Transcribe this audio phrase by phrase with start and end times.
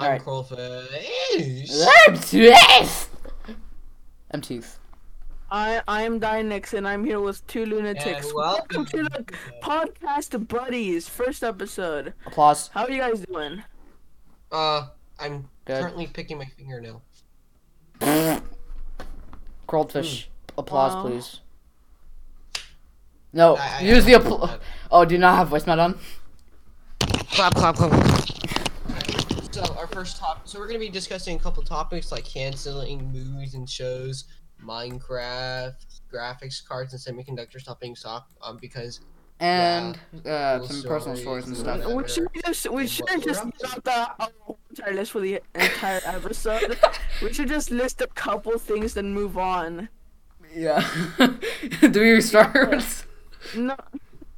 [0.00, 0.22] I'm Alright.
[0.22, 1.70] Crawfish.
[2.06, 3.10] I'm Teeth.
[4.30, 4.78] I'm Teeth.
[5.50, 8.26] I I am Dynix and I'm here with two lunatics.
[8.28, 9.24] And welcome to the
[9.62, 12.14] podcast buddies first episode.
[12.26, 12.68] Applause.
[12.72, 13.62] How are you guys doing?
[14.50, 14.86] Uh,
[15.18, 15.80] I'm Good.
[15.82, 17.02] currently picking my fingernail.
[19.66, 20.30] Curled fish.
[20.56, 21.02] Applause, Wow.
[21.02, 21.40] please.
[23.34, 24.58] No, I- I- use the applause.
[24.90, 25.98] Oh, do you not have voice voicemail on?
[27.32, 27.90] Clap, clap, clap.
[29.64, 30.42] So our first topic.
[30.46, 34.24] So we're gonna be discussing a couple topics like canceling movies and shows,
[34.64, 35.74] Minecraft,
[36.10, 38.32] graphics cards, and semiconductors not being stocked.
[38.42, 39.00] Um, because
[39.38, 41.94] And uh, Cool some personal stories stories and and stuff.
[41.94, 45.20] We should just we shouldn't just we're give up out the whole entire list for
[45.20, 46.78] the entire episode.
[47.22, 49.90] we should just list a couple things then move on.
[50.54, 50.88] Yeah.
[51.18, 52.82] do we restart?
[53.54, 53.76] No,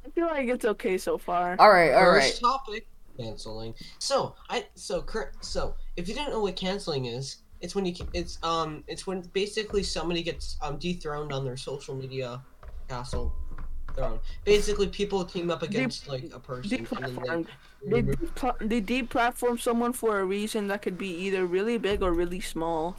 [0.05, 1.55] I feel like it's okay so far.
[1.59, 2.23] all right, all right.
[2.23, 3.73] first topic canceling.
[3.99, 7.93] So I so cur- so if you don't know what canceling is, it's when you
[7.95, 12.41] ca- it's um it's when basically somebody gets um dethroned on their social media
[12.89, 13.33] castle
[13.95, 14.19] throne.
[14.43, 17.47] Basically, people team up against like a person and then Deplatformed.
[17.85, 22.01] they, They depla- they deplatform someone for a reason that could be either really big
[22.01, 22.95] or really small.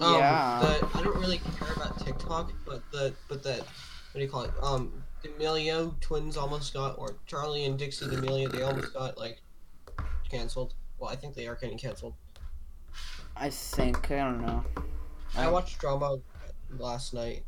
[0.00, 0.60] um, Yeah.
[0.80, 4.42] The, I don't really care about TikTok, but the but the what do you call
[4.42, 4.50] it?
[4.62, 9.40] Um, D'Amelio twins almost got, or Charlie and Dixie D'Amelio, they almost got like
[10.30, 10.74] canceled.
[10.98, 12.14] Well, I think they are getting canceled.
[13.36, 14.64] I think I don't know.
[15.36, 16.18] I watched drama
[16.78, 17.44] last night.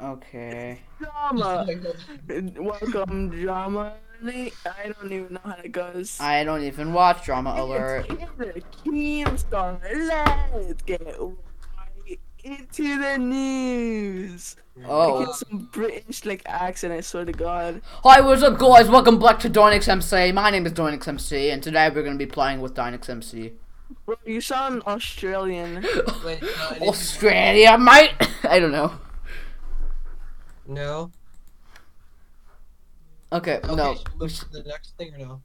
[0.00, 0.80] Okay.
[0.98, 1.66] Drama.
[2.58, 3.94] Welcome, drama.
[4.26, 4.52] I
[4.98, 6.18] don't even know how it goes.
[6.20, 8.06] I don't even watch Drama Alert.
[8.40, 9.80] It's Keemstar.
[10.52, 11.20] Let's get right
[12.44, 14.56] into the news.
[14.78, 15.24] I Oh.
[15.24, 16.92] get some British like accent.
[16.92, 17.80] I swear to God.
[18.02, 18.88] Hi, what's up, guys?
[18.90, 20.30] Welcome back to Dynix MC.
[20.32, 23.54] My name is Dynix MC, and today we're gonna be playing with Dynix MC.
[24.04, 25.86] Bro, you sound Australian.
[26.24, 28.12] Wait, no, Australia, mate.
[28.44, 28.92] I don't know.
[30.66, 31.10] no.
[33.32, 33.94] Okay, Okay, no.
[33.94, 35.42] should we move to the next thing or no?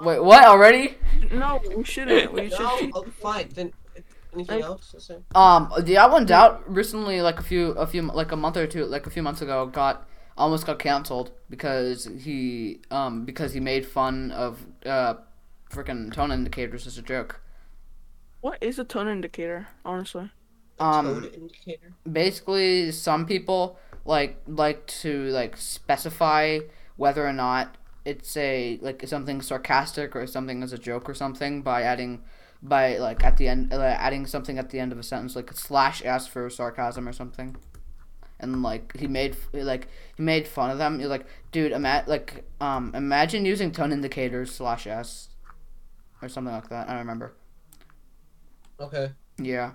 [0.00, 0.96] Wait, what already?
[1.30, 2.32] No, we shouldn't.
[2.32, 2.58] We should.
[2.60, 2.90] No.
[2.94, 3.48] Oh, fine.
[3.54, 3.72] Then
[4.34, 5.16] anything else to say?
[5.34, 8.66] Um, the I One Doubt recently, like a few, a few, like a month or
[8.66, 13.60] two, like a few months ago, got almost got canceled because he, um, because he
[13.60, 15.14] made fun of uh,
[15.70, 17.40] freaking tone indicators as a joke.
[18.40, 19.68] What is a tone indicator?
[19.84, 20.30] Honestly.
[20.78, 21.92] Um, Toad indicator.
[22.10, 26.60] basically some people like like to like specify
[26.96, 27.76] whether or not
[28.06, 32.22] it's a like something sarcastic or something as a joke or something by adding
[32.62, 35.52] by like at the end uh, adding something at the end of a sentence like
[35.52, 37.56] slash s for sarcasm or something.
[38.38, 41.00] And like he made like he made fun of them.
[41.00, 45.28] You're like dude ima- like um imagine using tone indicators slash s
[46.22, 46.88] or something like that.
[46.88, 47.32] I don't remember.
[48.78, 49.12] Okay.
[49.38, 49.72] yeah.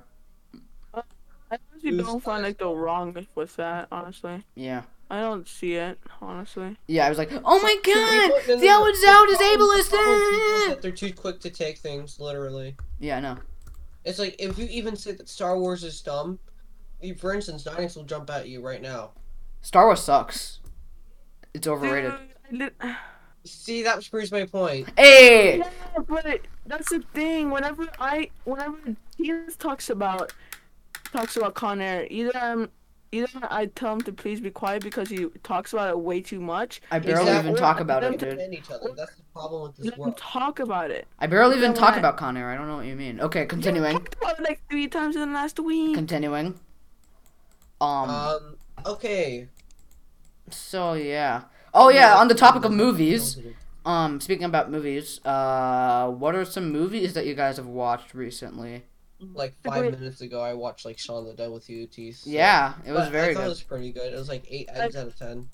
[1.52, 3.88] I honestly don't find like the wrong with that.
[3.92, 6.00] Honestly, yeah I don't see it.
[6.22, 6.76] Honestly.
[6.88, 8.86] yeah i was like oh my god no, the no, out no.
[8.88, 11.78] out is The problem- the problem with people is ableist They're too quick to take
[11.78, 12.76] things literally.
[13.00, 13.38] Yeah, I know.
[14.04, 16.40] It's like if you even say that Star Wars is dumb,
[17.02, 19.12] you- for instance, Dynix will jump at you right now.
[19.62, 20.60] Star Wars sucks.
[21.54, 22.14] It's overrated.
[22.52, 22.96] Dude, I lit-
[23.46, 24.90] See, that proves my point.
[24.98, 25.58] Hey!
[25.60, 25.70] Yeah,
[26.08, 27.52] but that's the thing.
[27.52, 28.78] Whenever I, whenever
[29.18, 30.34] Diaz talks about,
[31.14, 32.70] talks about Con Air, either I'm,
[33.24, 36.40] either I tell him to please be quiet because he talks about it way too
[36.40, 36.82] much.
[36.92, 37.50] I barely Exactly.
[37.52, 38.40] even talk about it, dude.
[38.54, 38.90] Each other.
[38.96, 40.18] That's the problem with this world.
[40.18, 41.08] talk about it.
[41.20, 42.00] I barely even You talk what?
[42.00, 42.50] about Con Air.
[42.52, 43.20] I don't know what you mean.
[43.22, 43.94] Okay, continuing.
[43.94, 45.96] talked about it like three times in the last week.
[45.96, 46.60] Continuing.
[47.82, 48.58] Um, Um.
[48.86, 49.48] Okay.
[50.50, 51.44] so yeah.
[51.74, 53.38] Oh yeah, on the topic of movies,
[53.86, 58.84] um, speaking about movies, uh, what are some movies that you guys have watched recently?
[59.20, 60.00] Like five Wait.
[60.00, 62.18] minutes ago, I watched like Shaun the Dead with you, Teeth.
[62.20, 63.46] so- Yeah, it was But very I thought good.
[63.46, 64.14] it was pretty good.
[64.14, 65.50] It was like eight eggs out of ten.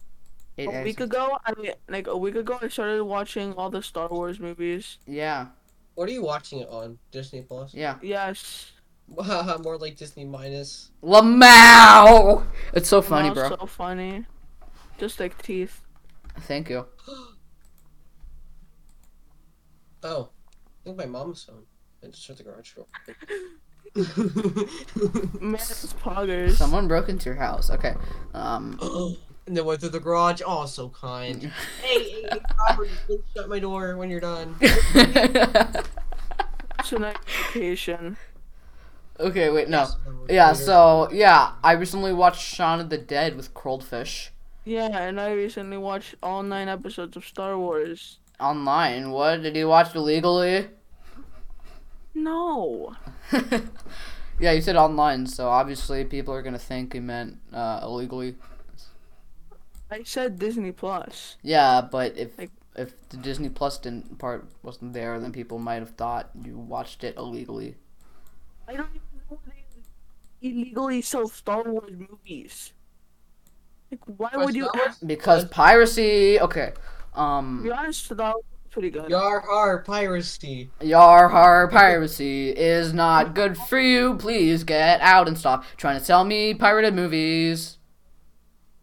[0.58, 0.86] Eight A eggs.
[0.86, 1.54] week ago, I
[1.88, 4.98] like a week ago, I started watching all the Star Wars movies.
[5.06, 5.48] Yeah,
[5.96, 6.98] What are you watching it on?
[7.12, 7.74] Disney Plus?
[7.74, 7.98] yeah.
[8.02, 8.72] Yes,
[9.08, 10.90] More like Disney minus.
[11.04, 12.46] Lamau!
[12.74, 13.50] It's so funny, Wow, bro.
[13.60, 14.26] So funny,
[14.98, 15.82] just like teeth.
[16.42, 16.86] Thank you.
[20.04, 21.64] Oh, I think my mom's phone.
[22.04, 22.86] I just shut the garage door.
[25.42, 26.54] Man, it's poggers.
[26.54, 27.70] Someone broke into your house.
[27.70, 27.94] Okay.
[28.34, 28.78] Um.
[29.48, 30.42] and then went through the garage.
[30.46, 31.44] Oh, so kind.
[31.82, 32.40] hey, hey, hey,
[32.70, 34.56] Robert, please shut my door when you're done.
[34.62, 35.84] It's
[36.92, 38.18] a notification.
[39.20, 39.80] okay, wait, no.
[39.80, 39.98] Yes,
[40.30, 40.64] Yeah, later.
[40.64, 44.32] so, yeah, I recently watched Shaun of the Dead with Curled Fish
[44.66, 48.18] Yeah, and I recently watched all nine episodes of Star Wars.
[48.40, 49.12] online.
[49.12, 49.44] What?
[49.44, 50.70] Did you watch illegally?
[52.14, 52.96] No.
[54.40, 58.36] yeah, you said online, so obviously people are gonna think you meant uh, illegally.
[59.90, 61.38] I said Disney Plus.
[61.42, 65.80] Yeah, but if Like- if the Disney Plus didn't part wasn't there, then people might
[65.84, 67.76] have thought you watched it illegally.
[68.68, 69.66] I don't even know they
[70.50, 72.72] illegally sell Star Wars movies.
[73.92, 74.70] Like, why But would you?
[74.74, 76.40] Wars- Because piracy.
[76.40, 76.72] Okay.
[77.14, 77.62] To Um.
[77.64, 79.10] be honest, Star Wars is pretty good.
[79.10, 80.70] Yar har piracy.
[80.82, 84.16] Yar har piracy is not good for you.
[84.16, 87.78] Please get out and stop trying to sell me pirated movies.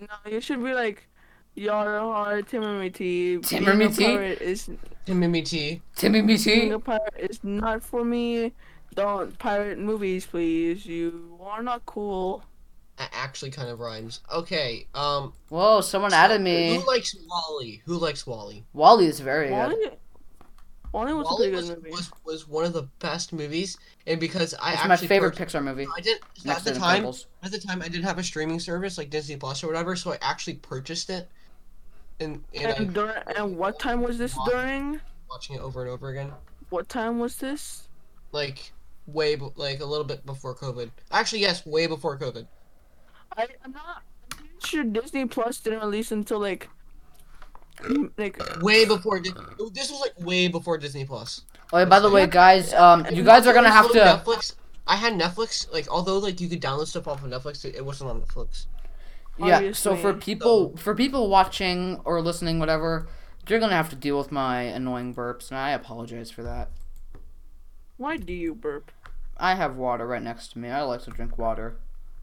[0.00, 1.08] No, you should be like,
[1.54, 3.38] Yar har Timothy.
[3.38, 4.04] Timothy?
[4.04, 4.70] is
[5.06, 5.80] Timmy T.
[5.96, 8.52] Timmy me being a pirate is not for me.
[8.94, 10.84] Don't pirate movies, please.
[10.84, 12.44] You are not cool.
[12.98, 14.20] That actually kind of rhymes.
[14.32, 14.86] Okay.
[14.94, 15.32] Um.
[15.50, 15.80] Whoa!
[15.80, 16.74] Someone added me.
[16.76, 17.82] Who likes WALL-E?
[17.86, 18.64] Who likes WALL-E?
[18.72, 19.54] WALL-E is very good.
[19.54, 19.90] WALL-E,
[20.92, 21.90] WALL-E was a WALL-E was, movie.
[21.90, 23.78] was was one of the best movies,
[24.08, 25.86] and because I It's actually my favorite purchased- Pixar movie.
[25.96, 27.04] I did Next at the time.
[27.04, 27.26] Incredibles.
[27.44, 30.12] At the time, I didn't have a streaming service like Disney Plus or whatever, so
[30.12, 31.28] I actually purchased it,
[32.18, 35.00] and and, And, I dur- and what time was this during?
[35.30, 36.32] watching it over and over again,
[36.70, 37.86] What time was this?
[38.32, 38.72] like
[39.06, 40.90] way like a little bit before COVID.
[41.12, 42.46] Actually, yes, way before COVID.
[43.36, 44.02] I, I'm not
[44.38, 46.68] I'm sure Disney Plus didn't release until like
[48.16, 49.30] like Way before Di-
[49.72, 51.42] this was like way before Disney Plus.
[51.72, 53.98] Oh, yeah, by the way, guys, um, you guys are gonna have to.
[53.98, 54.54] Netflix.
[54.86, 55.70] I had Netflix.
[55.72, 58.66] Like, although like you could download stuff off of Netflix, it, it wasn't on Netflix.
[59.38, 59.72] Yeah.
[59.72, 60.34] So for Obviously.
[60.34, 63.06] people, for people watching or listening, whatever,
[63.48, 66.70] you're gonna have to deal with my annoying burps, and I apologize for that.
[67.96, 68.90] why do you burp?
[69.36, 70.68] I have water right next to me.
[70.68, 71.76] I like to drink water.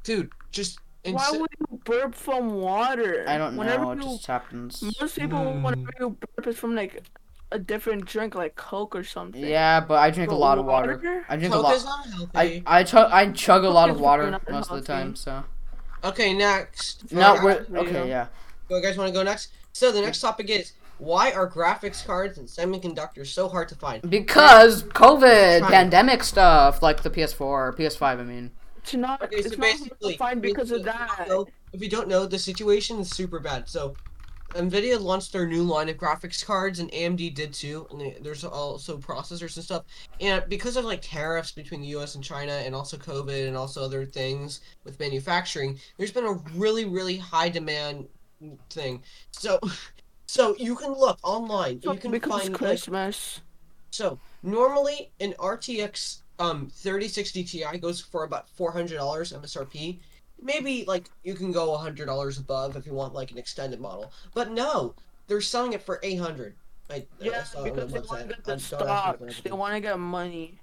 [0.03, 1.41] Dude, just Why instead.
[1.41, 3.25] would you burp from water?
[3.27, 3.91] I don't Whenever know.
[3.91, 4.83] It you, just happens.
[5.01, 5.63] most people Mm.
[5.63, 7.03] whenever you burp is from like
[7.51, 9.43] a different drink like Coke or something.
[9.43, 11.23] Yeah, but I drink a But lot of water.
[11.29, 11.75] I drink a Coke lot.
[11.75, 12.63] is not healthy.
[12.67, 15.15] I I chug I chug a lot of water really not most of the time.
[15.15, 15.43] So
[16.03, 17.11] Okay, next.
[17.11, 17.79] no, For- we're Yeah.
[17.79, 18.09] okay.
[18.09, 18.27] Yeah.
[18.69, 19.49] You guys want to go next?
[19.73, 24.09] So the next topic is why are graphics cards and semiconductors so hard to find?
[24.09, 28.19] Because COVID, pandemic stuff, like the PS4, PS5.
[28.19, 28.51] I mean.
[28.85, 29.21] It's not.
[29.23, 31.27] Okay, it's so not basically, fine because of that.
[31.27, 33.67] know- if you don't know, the situation is super bad.
[33.67, 33.95] So,
[34.53, 37.87] Nvidia launched their new line of graphics cards, and AMD did too.
[37.89, 39.83] And they- there's also processors and stuff.
[40.21, 42.15] And because of like tariffs between the U.S.
[42.15, 46.85] and China, and also COVID, and also other things with manufacturing, there's been a really,
[46.85, 48.07] really high demand
[48.69, 49.03] thing.
[49.31, 49.59] So,
[50.27, 51.81] so you can look online.
[51.83, 53.41] You can find like, Christmas.
[53.89, 59.99] so normally an RTX um 3060 Ti goes for about four hundred dollars MSRP.
[60.41, 64.11] Maybe like you can go hundred dollars above if you want like an extended model.
[64.33, 64.95] But no,
[65.27, 66.55] they're selling it for eight hundred.
[66.89, 68.29] I, I Yeah, saw on because the they want website.
[68.29, 69.41] to get the don't ask me for stocks.
[69.43, 70.59] They want to get money.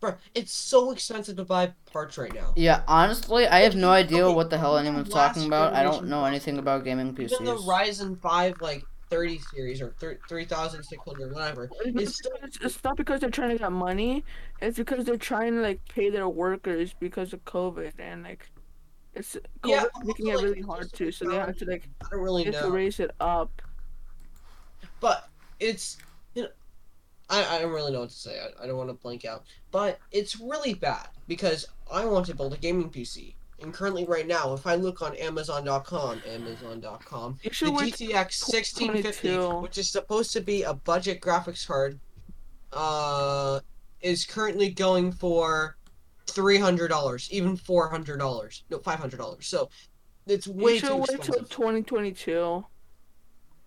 [0.00, 2.52] Bro, it's so expensive to buy parts right now.
[2.54, 5.74] Yeah, honestly, I have no idea Okay, what the hell anyone's talking about.
[5.74, 7.32] I don't know anything about gaming PCs.
[7.32, 9.94] Even the Ryzen five like thirty series or
[10.28, 11.70] three thousand six hundred whatever.
[11.84, 14.24] It's, It's still it's not because they're trying to get money.
[14.60, 18.50] It's because they're trying to like pay their workers because of COVID and like
[19.14, 21.12] it's COVID Yeah, making also, it like, really hard too.
[21.12, 22.70] So they have to like I don't really have to know.
[22.70, 23.62] raise it up.
[25.00, 25.28] but
[25.60, 25.98] it's
[26.34, 26.48] you know
[27.28, 29.44] I, I don't really know what to say I, I don't want to blank out
[29.70, 34.26] but it's really bad because i want to build a gaming pc and currently right
[34.26, 40.62] now if i look on amazon.com amazon.com the gtx 1650 which is supposed to be
[40.62, 41.98] a budget graphics card
[42.72, 43.60] uh
[44.00, 45.76] is currently going for
[46.26, 49.68] $300 even $400 no $500 so
[50.26, 52.64] it's way You should too wait till 2022.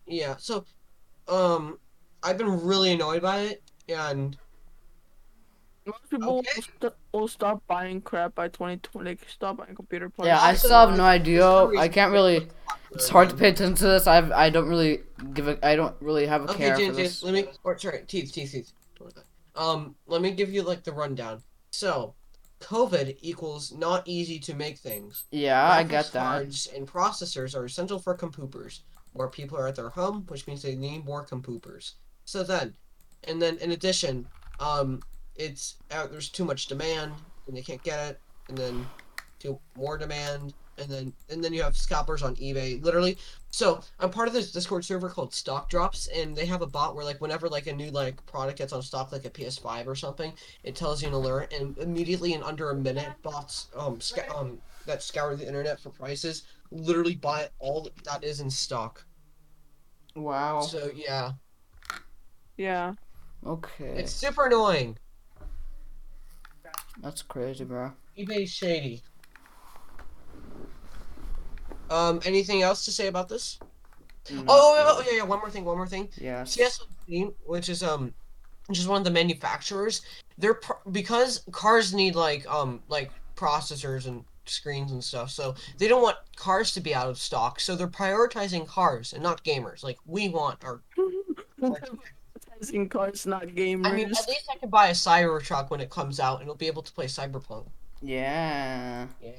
[0.07, 0.65] yeah, so
[1.27, 1.79] um
[2.21, 4.37] I've been really annoyed by it and
[5.91, 6.49] Most people Okay.
[6.55, 9.09] will, st- will stop buying crap by 2020.
[9.09, 10.27] Like, stop buying computer parts.
[10.27, 11.45] Yeah, I still have no idea.
[11.77, 12.47] I can't really.
[12.91, 14.07] It's hard to pay attention to this.
[14.07, 15.01] I've I don't really
[15.33, 15.63] give a.
[15.65, 17.23] I don't really have a Okay, care James, for James, this.
[17.23, 18.71] let me or sorry, teeth, teeth, teeth.
[18.97, 19.59] Don't worry about it.
[19.61, 21.43] Um, let me give you like the rundown.
[21.71, 22.15] So
[22.61, 25.25] COVID equals not easy to make things.
[25.31, 26.23] Yeah, I Graphics get that.
[26.23, 28.79] Cards and processors are essential for compoopers.
[29.15, 31.93] More people are at their home, which means they need more compoopers.
[32.25, 32.73] So then,
[33.25, 34.27] and then in addition,
[34.59, 35.01] um,
[35.39, 36.11] it's out.
[36.11, 37.13] There's too much demand,
[37.47, 38.19] and they can't get it,
[38.49, 38.85] and then
[39.39, 43.17] too more demand, and then and then you have scalpers on eBay, literally.
[43.49, 46.93] So I'm part of this Discord server called Stock Drops, and they have a bot
[46.95, 49.95] where like whenever like a new like product gets on stock, like a PS5 or
[49.95, 54.29] something, it tells you an alert, and immediately in under a minute, bots um sc-
[54.35, 59.03] um that scour the internet for prices literally buy all that is in stock.
[60.15, 60.61] Wow.
[60.61, 61.31] So yeah,
[62.57, 62.93] Yeah.
[63.45, 63.95] Okay.
[63.97, 64.97] it's super annoying.
[67.01, 67.91] That's crazy, bro.
[68.17, 69.01] eBay's shady.
[71.89, 73.59] Um, anything else to say about this?
[74.29, 75.23] Not Oh, oh, oh, yeah, yeah.
[75.23, 75.65] One more thing.
[75.65, 76.09] One more thing.
[76.17, 76.43] Yeah.
[76.43, 78.13] TSMC, which is um,
[78.67, 80.01] which is one of the manufacturers,
[80.37, 85.87] they're pro- because cars need like um like processors and screens and stuff, so they
[85.87, 87.59] don't want cars to be out of stock.
[87.59, 89.83] So they're prioritizing cars and not gamers.
[89.83, 90.81] Like we want our.
[92.59, 93.85] Advertising cars, not gamers.
[93.87, 96.55] I mean, at least I can buy a Cybertruck when it comes out, and it'll
[96.55, 97.67] be able to play Cyberpunk.
[98.01, 99.07] Yeah.
[99.21, 99.31] Yeah.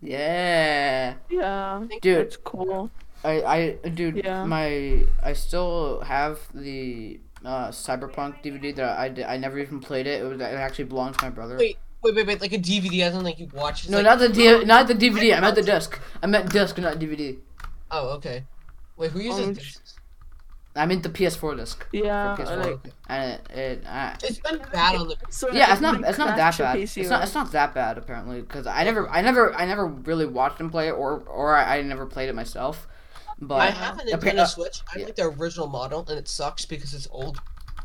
[0.00, 1.14] Yeah.
[1.30, 2.90] yeah, Dude, it's cool.
[3.24, 4.44] I, I, dude, Yeah.
[4.44, 10.06] my, I still have the uh, Cyberpunk DVD that I, did, I never even played
[10.08, 10.22] it.
[10.22, 11.56] It was it actually belonged to my brother.
[11.56, 12.40] Wait, wait, wait, wait!
[12.40, 13.82] Like a DVD, as in like you watch.
[13.84, 15.36] It's no, like, not the D- not the DVD.
[15.36, 16.00] I meant the disc.
[16.20, 17.38] I meant disc, not DVD.
[17.92, 18.42] Oh, okay.
[18.96, 19.78] Wait, who uses Um, this?
[20.74, 21.86] I mean the PS4 disc.
[21.92, 22.56] Yeah, PS4.
[22.64, 25.16] like And it, it uh, It's been bad on the.
[25.28, 26.78] so yeah, it's it not it's not that bad.
[26.78, 30.26] It's not it's not that bad apparently because I never I never I never really
[30.26, 32.86] watched him play it or or I, I never played it myself.
[33.40, 34.82] But I have a appa- Nintendo uh, Switch.
[34.94, 35.04] I yeah.
[35.06, 37.38] like the original model, and it sucks because it's old,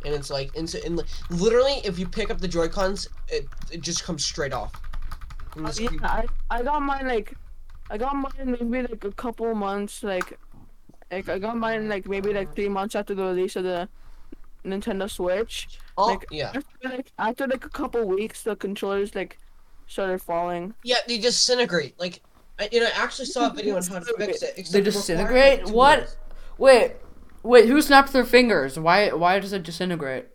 [0.06, 1.02] and it's like, and, so- and
[1.32, 4.72] literally, if you pick up the Joy Cons, it it just comes straight off.
[5.52, 5.90] from the Yeah.
[6.04, 7.34] I, I got mine like,
[7.90, 10.38] I got mine maybe like a couple months like,
[11.12, 13.88] like I got mine like maybe like three months after the release of the
[14.66, 15.68] Nintendo Switch.
[15.98, 19.38] Oh, like- yeah, After like after like a couple weeks, the controllers like
[19.88, 20.74] started falling.
[20.84, 21.98] yeah, they disintegrate.
[22.00, 22.22] Like,
[22.60, 24.54] I, you know, I actually saw a video on how to fix it.
[24.58, 25.60] except They it requires, disintegrate?
[25.60, 26.00] like, two What?
[26.00, 26.18] months.
[26.58, 26.92] Wait,
[27.44, 28.78] wait, who snapped their fingers?
[28.78, 30.26] Why why does it disintegrate?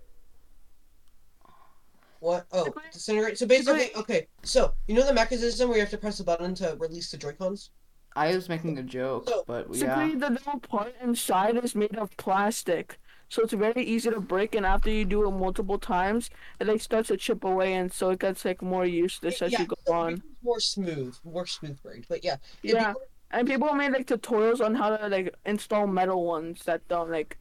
[2.21, 2.47] What?
[2.53, 3.37] Oh, disintegrate.
[3.37, 4.29] So basically, okay.
[4.45, 7.17] So you know the mechanism where you have to press a button to release the
[7.19, 7.71] Joy Cons.
[8.17, 10.19] I was making a joke, So, but Simply, yeah.
[10.19, 14.55] the little part inside is made of plastic, so it's very easy to break.
[14.55, 16.29] And after you do it multiple times,
[16.61, 19.67] it like starts to chip away, and so it gets like more useless as you
[19.67, 20.15] go so on.
[20.17, 22.07] becomes more smooth, more smooth break.
[22.09, 22.91] But yeah, Yeah.
[22.91, 22.97] you-
[23.31, 27.39] And people made like tutorials on how to like install metal ones that don't like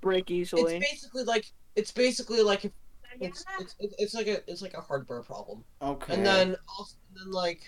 [0.00, 0.76] break easily.
[0.78, 2.72] it's basically like it's basically like if
[3.20, 5.62] it's, it's it's it's like a it's like a hardware problem.
[5.82, 6.14] Okay.
[6.14, 7.62] And then also and then like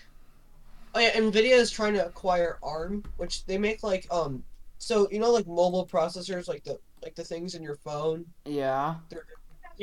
[0.94, 4.42] oh yeah, Nvidia is trying to acquire ARM, which they make like um
[4.78, 8.96] so you know like mobile processors like the like the things in your phone yeah.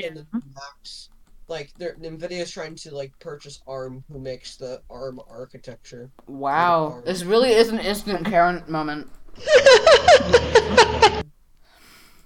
[0.04, 1.10] and the Macs.
[1.48, 6.10] Like they're Nvidia is trying to like purchase ARM, who makes the ARM architecture.
[6.28, 6.92] Wow.
[6.94, 7.04] Arm.
[7.06, 9.10] This really is an instant Karen moment.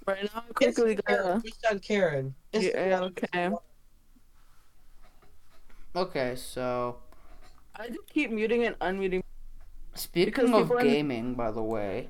[0.06, 1.40] Right now, I'm quickly Karen, gotta.
[1.42, 2.34] we said Karen.
[2.52, 3.50] It's- Yeah, okay.
[5.96, 6.98] Okay, so
[7.76, 9.22] I just keep muting and unmuting.
[9.94, 12.08] speaking Because of people in- gaming, by the way,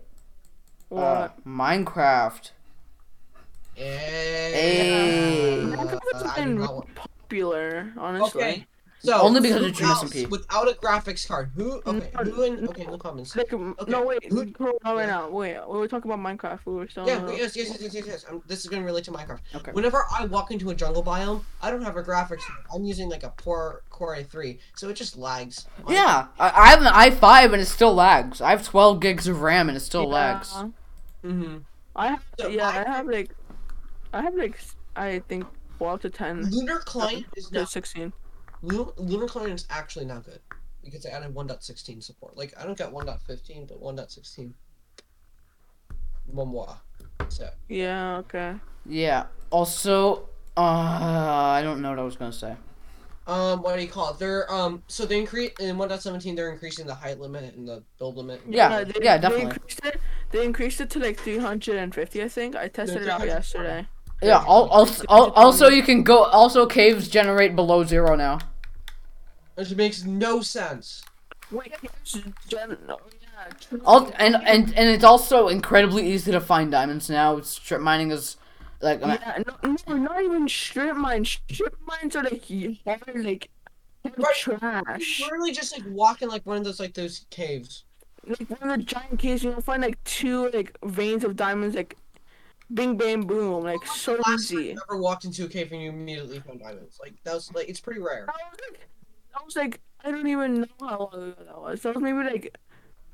[0.93, 1.45] uh, What?
[1.47, 2.51] Minecraft.
[3.75, 5.61] Hey.
[5.73, 8.43] Uh, Minecraft has been not want- popular, honestly.
[8.43, 8.67] Okay.
[9.05, 11.83] So only because of Judas else, and Without a graphics card, who?
[11.87, 13.37] Okay, no, who in, okay, no comments.
[13.37, 13.57] Okay.
[13.87, 15.29] No wait, who, no, right now.
[15.29, 16.61] Wait, we were talking about Minecraft.
[16.65, 17.07] We were still.
[17.07, 18.07] Yeah, yes, yes, yes, yes, yes.
[18.07, 18.25] yes.
[18.31, 19.41] I'm, this is gonna relate to Minecraft.
[19.57, 19.73] Okay.
[19.73, 22.43] Whenever I walk into a jungle biome, I don't have a graphics.
[22.75, 25.67] I'm using like a poor Core i3, so it just lags.
[25.83, 25.93] Minecraft.
[25.93, 28.41] Yeah, I, I have an i5 and it still lags.
[28.41, 30.09] I have 12 gigs of RAM and it still yeah.
[30.09, 30.55] lags.
[31.23, 31.63] Mhm.
[31.95, 33.31] I have, so yeah, I, I have like,
[34.13, 34.59] I have like,
[34.97, 35.45] I think
[35.79, 36.51] 12 to 10.
[36.51, 38.13] Lunar client is now 16.
[38.65, 40.41] Lunar, Lunar Client is actually not good
[40.83, 42.37] because they added 1.16 support.
[42.37, 44.53] Like I don't get 1.15, but 1.16.
[46.33, 46.79] Momoa.
[47.29, 48.19] So Yeah.
[48.19, 48.55] Okay.
[48.87, 49.27] Yeah.
[49.51, 52.57] Also, uh, I don't know what I was gonna say.
[53.27, 54.19] Um, what do you call it?
[54.19, 56.37] They're um, so they increase in 1.17.
[56.37, 58.43] They're increasing the height limit and the build limit.
[58.47, 60.01] Yeah, they, yeah, They increased it.
[60.31, 62.23] They increased it to like three hundred and fifty.
[62.23, 63.87] I think I tested it out yesterday.
[64.23, 64.45] Yeah.
[64.47, 66.25] Also, also, you can go.
[66.25, 68.39] Also, caves generate below zero now.
[69.55, 71.03] Which makes no sense.
[71.51, 72.21] Wait, it's oh,
[72.51, 73.79] yeah.
[73.85, 77.41] All and and and it's also incredibly easy to find diamonds now.
[77.41, 78.37] Strip mining is
[78.81, 81.39] like I mean, Yeah, no, no, not even strip mines.
[81.51, 82.45] Strip mines are like
[82.87, 83.51] hard, like
[84.05, 84.35] hard Right.
[84.37, 85.21] trash.
[85.23, 87.85] Literally just like walking like one of those like those caves.
[88.27, 91.97] Like one of the giant caves, you'll find like two like veins of diamonds, like
[92.73, 94.71] bing bang boom, like so Last time easy.
[94.73, 96.99] ever walked into a cave and you immediately found diamonds.
[97.01, 98.27] Like that was like it's pretty rare.
[99.35, 101.83] I was like, I was don't even know how long ago that was.
[101.83, 102.57] That was maybe like,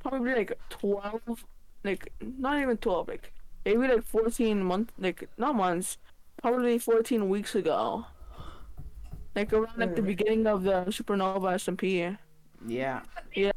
[0.00, 1.44] probably like twelve,
[1.84, 3.32] like not even twelve, like
[3.64, 5.98] maybe like fourteen months, like not months,
[6.42, 8.06] probably fourteen weeks ago.
[9.34, 12.16] Like around like the beginning of the supernova SMP.
[12.66, 13.02] yeah.
[13.34, 13.52] Yeah.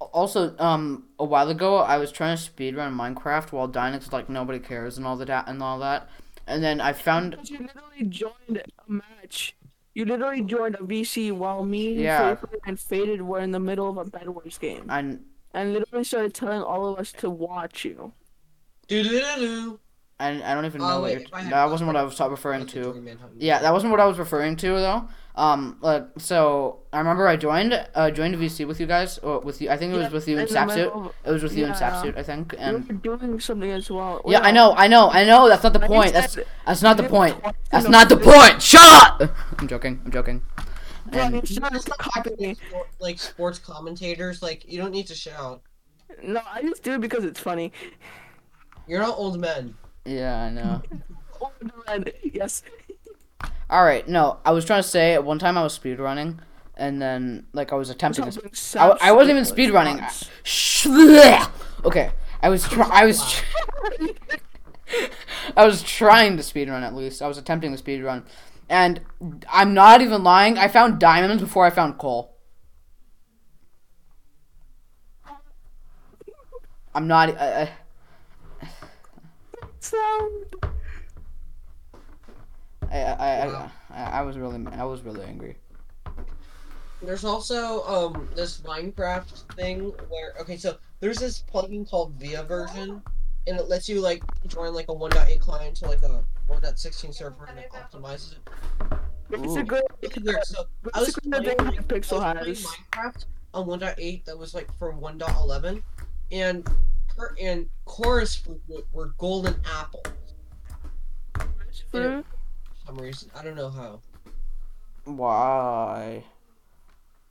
[0.00, 4.28] Also, um, a while ago, I was trying to speedrun Minecraft while dying 'cause, like
[4.28, 6.08] nobody cares and all that and all that,
[6.46, 9.54] and then I found Because you literally joined a match
[9.94, 12.34] You literally joined a VC while me, Yeah.
[12.36, 15.18] Faber, and Faded were in the middle of a Bed Wars game, I
[15.54, 18.12] and literally started telling all of us to watch you.
[18.88, 19.80] Do do do do.
[20.20, 21.22] I, I don't even Oh, know what wait, you're.
[21.22, 23.02] if I That wasn't what I was Buster, referring to.
[23.38, 25.08] Yeah, that wasn't what I was referring to though.
[25.34, 29.40] Um, like so, I remember I joined uh joined a VC with you guys, or
[29.40, 29.70] with you.
[29.70, 30.92] I think it was Yeah, with you in in the Sapsuit.
[30.92, 31.76] of- It was with you in Yeah.
[31.78, 32.52] Sapsuit, I think.
[32.52, 34.20] You And were doing something as well.
[34.26, 35.48] yeah, I know, I know, I know.
[35.48, 36.12] That's not the Like point.
[36.12, 36.36] That's
[36.66, 37.36] that's not the point.
[37.70, 38.60] That's not the point.
[38.60, 39.22] Shut up.
[39.58, 40.02] I'm joking.
[40.04, 40.42] I'm joking.
[41.06, 42.48] Bro, And you You started just like copy acting me.
[42.48, 44.42] like sport- like sports commentators.
[44.42, 45.62] Like you don't need to shout.
[46.22, 47.72] No, I just do it because it's funny.
[48.86, 49.74] You're not old men.
[50.04, 50.82] yeah, I know.
[51.44, 51.50] Oh,
[51.88, 52.62] and yes.
[53.72, 56.40] All right, no, I was trying to say at one time I was speed running,
[56.76, 58.30] and then like I was attempting.
[58.30, 59.98] To, I, I wasn't even speed running.
[61.82, 62.12] Okay,
[62.42, 63.44] I was try- I was tr-
[65.56, 67.22] I was trying to speed run at least.
[67.22, 68.26] I was attempting to speed run,
[68.68, 69.00] and
[69.50, 70.58] I'm not even lying.
[70.58, 72.36] I found diamonds before I found coal.
[76.94, 77.30] I'm not.
[77.30, 77.66] Uh,
[78.60, 78.66] uh,
[79.80, 80.56] Sound.
[82.92, 85.56] I, I, I, I, I was really I was really angry.
[87.02, 93.02] There's also um this Minecraft thing where okay, so there's this plugin called ViaVersion,
[93.46, 97.46] and it lets you like join like a 1.8 client to like a 1.16 server
[97.46, 99.00] and it optimizes it.
[99.30, 100.44] Basically, It's weird.
[100.44, 103.12] So I was basically the playing, thing like, Pixel I was playing has.
[103.14, 105.82] Minecraft on 1.8 that was like for 1.11,
[106.30, 106.70] and
[107.16, 110.04] per, and chorus fruit were, were golden apples
[111.90, 112.24] Fruit.
[112.86, 113.30] Some reason.
[113.34, 114.00] I don't know how.
[115.04, 116.24] Why?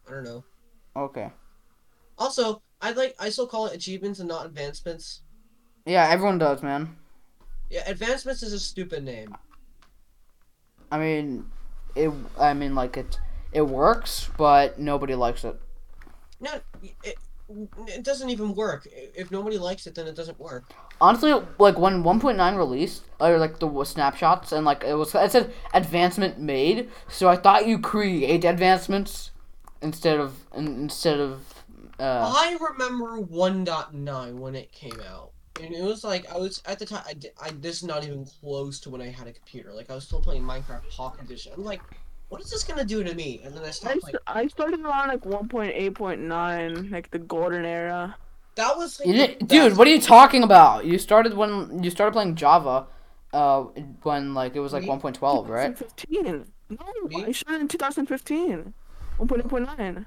[0.07, 0.43] I don't know.
[0.95, 1.31] Okay.
[2.17, 5.21] Also, I like I still call it achievements and not advancements.
[5.85, 6.95] Yeah, everyone does, man.
[7.69, 9.35] Yeah, advancements is a stupid name.
[10.91, 11.45] I mean,
[11.95, 12.11] it.
[12.39, 13.19] I mean, like it.
[13.53, 15.59] It works, but nobody likes it.
[16.39, 16.61] No,
[17.03, 17.17] it,
[17.87, 18.87] it doesn't even work.
[18.91, 20.71] If nobody likes it, then it doesn't work.
[20.99, 25.53] Honestly, like when 1.9 released, or like the snapshots, and like it was, it said
[25.73, 26.89] advancement made.
[27.07, 29.31] So I thought you create advancements
[29.81, 31.53] instead of instead of.
[31.99, 36.79] Uh, I remember 1.9 when it came out, and it was like I was at
[36.79, 37.03] the time.
[37.07, 39.73] I, I this is not even close to when I had a computer.
[39.73, 41.53] Like I was still playing Minecraft Pocket Edition.
[41.55, 41.81] I'm like,
[42.31, 43.29] what is this gonna do to me?
[43.43, 44.03] And then I I, stopped.
[44.03, 48.15] Like st- I started around like 1.8.9, like the golden era.
[48.55, 50.85] that was like you the didn't, dude, best- what are you talking about?
[50.85, 52.87] You started when you started playing Java,
[53.33, 53.61] uh,
[54.03, 55.75] when like it was like 1.12, right?
[55.77, 56.45] 2015.
[56.69, 57.25] No, Me?
[57.25, 58.73] I started in 2015.
[59.19, 60.05] 1.8.9.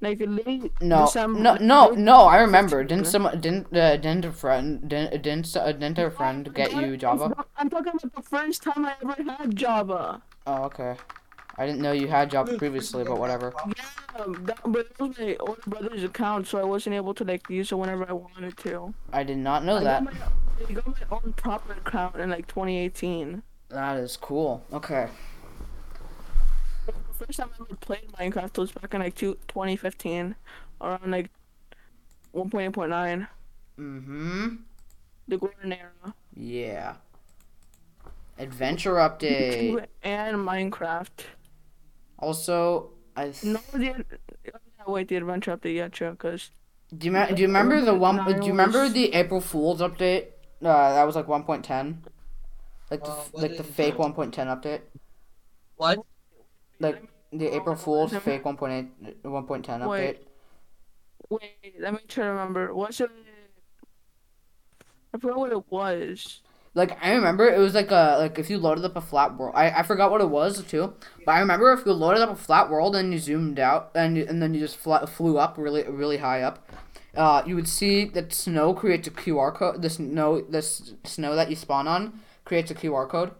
[0.00, 1.40] Like late No, December.
[1.40, 2.16] no, no, no.
[2.34, 2.84] I remember.
[2.84, 6.96] Didn't some didn't uh, didn't a friend didn't didn't uh, didn't a friend get you
[6.96, 7.32] Java?
[7.56, 10.22] I'm talking about the first time I ever had Java.
[10.46, 10.94] Oh, okay.
[11.56, 13.52] I didn't know you had Java previously, but whatever.
[13.76, 17.48] Yeah, that, but it was my older brother's account, so I wasn't able to like
[17.48, 18.92] use it whenever I wanted to.
[19.12, 20.04] I did not know I that.
[20.04, 20.20] got my,
[20.68, 23.42] I got my own proper account in like 2018.
[23.68, 24.64] That is cool.
[24.72, 25.08] Okay.
[26.86, 26.92] The
[27.26, 30.34] first time I ever played Minecraft was back in like two, 2015,
[30.80, 31.30] around like
[32.34, 33.28] 1.8.9,
[33.78, 34.48] Mm-hmm.
[35.28, 36.14] the golden era.
[36.36, 36.94] Yeah.
[38.38, 39.86] Adventure update.
[40.02, 41.08] And Minecraft.
[42.18, 43.30] Also, I.
[43.30, 43.84] Th- No, the
[44.44, 44.52] yeah,
[44.86, 46.50] wait, the adventure update yet, sure, cause
[46.96, 48.24] Do you me- do you remember the one?
[48.24, 50.28] Do you remember the April Fool's update?
[50.62, 51.98] Uh, that was like 1.10.
[52.90, 54.80] Like the Uh, like the fake 1.10 update.
[55.76, 55.98] What?
[56.80, 58.90] Like the April Fool's fake 1.8
[59.22, 59.88] 1.10 update.
[59.88, 60.28] Wait.
[61.30, 62.72] wait, let me try to remember.
[62.74, 63.10] Was it?
[65.12, 66.42] I forgot what it was.
[66.74, 69.54] Like I remember it was like a like if you loaded up a flat world.
[69.56, 72.34] I, I forgot what it was too, but I remember if you loaded up a
[72.36, 75.84] flat world and you zoomed out and and then you just fly, flew up really
[75.84, 76.68] really high up,
[77.16, 79.82] uh, you would see that snow creates a QR code.
[79.82, 83.30] The snow this snow that you spawn on creates a QR code.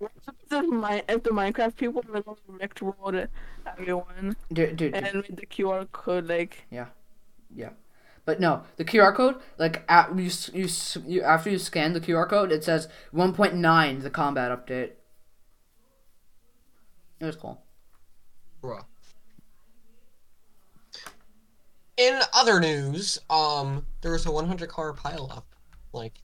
[0.50, 3.28] If the Minecraft people were to Rift World
[3.66, 4.94] everyone Dude, dude, dude.
[4.94, 6.64] and made the QR code like
[8.24, 10.68] But no, the QR code, like at, you, you,
[11.06, 14.92] you after you scan the QR code, it says 1.9 the combat update.
[17.20, 17.62] It was cool.
[18.62, 18.84] Bruh.
[21.96, 25.44] In other news, um, there was a 100 car pileup,
[25.92, 26.14] like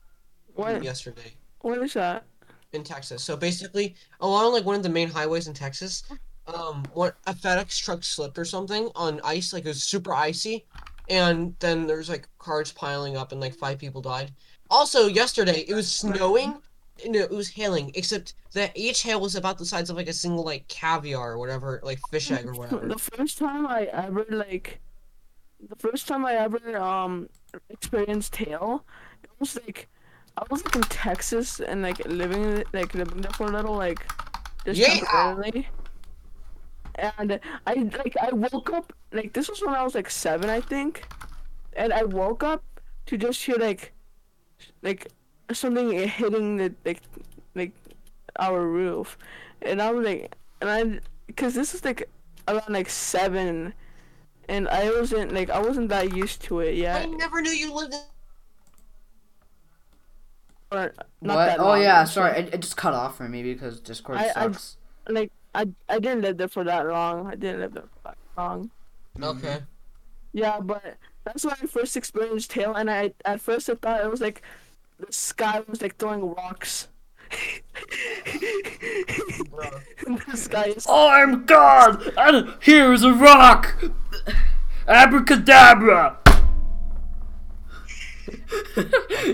[0.53, 2.25] what yesterday what is that?
[2.73, 3.23] in Texas.
[3.23, 6.03] So basically, along like one of the main highways in Texas,
[6.47, 10.65] um, what a FedEx truck slipped or something on ice, like it was super icy,
[11.11, 14.31] and then there's like cars piling up and like five people died.
[14.69, 16.61] Also, yesterday it was snowing,
[17.05, 17.91] no, it was hailing.
[17.95, 21.37] Except that each hail was about the size of like a single like caviar or
[21.37, 22.87] whatever, like fish egg or whatever.
[22.87, 24.79] The first time I ever like,
[25.69, 27.27] the first time I ever um
[27.69, 28.85] experienced hail,
[29.23, 29.89] it was like
[30.37, 34.01] I was like in Texas and like living like living there for a little like
[34.65, 34.95] just Yeah.
[34.95, 35.67] temporarily.
[36.95, 40.61] And I like I woke up like this was when I was like seven I
[40.61, 41.07] think,
[41.73, 42.63] and I woke up
[43.07, 43.93] to just hear like
[44.81, 45.07] like
[45.53, 47.01] something hitting the like
[47.55, 47.71] like
[48.37, 49.17] our roof,
[49.61, 52.09] and I was like and I because this is like
[52.47, 53.73] around like seven,
[54.49, 57.01] and I wasn't like I wasn't that used to it yet.
[57.03, 57.99] I never knew you lived in.
[60.71, 61.45] Or not what?
[61.45, 64.19] that Oh long, yeah, so- sorry, it, it just cut off for me because Discord
[64.19, 64.77] I- I- sucks.
[65.07, 67.27] Like I I didn't live there for that long.
[67.27, 68.71] I didn't live there for that long.
[69.21, 69.59] Okay.
[70.33, 74.09] Yeah, but that's when I first experienced hail, and I at first I thought it
[74.09, 74.41] was like
[74.99, 76.87] the sky was like throwing rocks.
[79.49, 79.81] Bruh.
[80.31, 83.81] the sky is oh, I'm God, and here is a rock.
[84.87, 86.17] Abracadabra.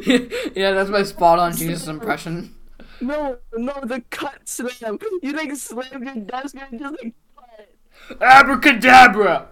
[0.03, 2.55] yeah, that's my spot on Jesus impression.
[3.01, 4.99] No no the cut slam.
[5.21, 8.21] You like slammed your desk and just like cut.
[8.21, 9.47] Abracadabra.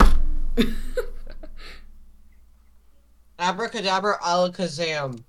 [3.40, 5.24] Abracadabra, alakazam.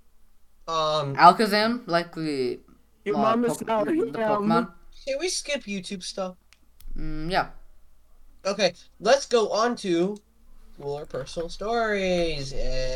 [0.69, 2.61] Um, Alakazam, like the
[3.05, 4.07] Your uh, mom is Poke- now the here.
[4.07, 4.73] Pokemon.
[5.07, 6.37] can we skip YouTube stuff?
[6.99, 7.49] Mm, yeah.
[8.45, 10.17] Okay, let's go on to
[10.81, 12.53] cooler personal stories.
[12.53, 12.95] Yay.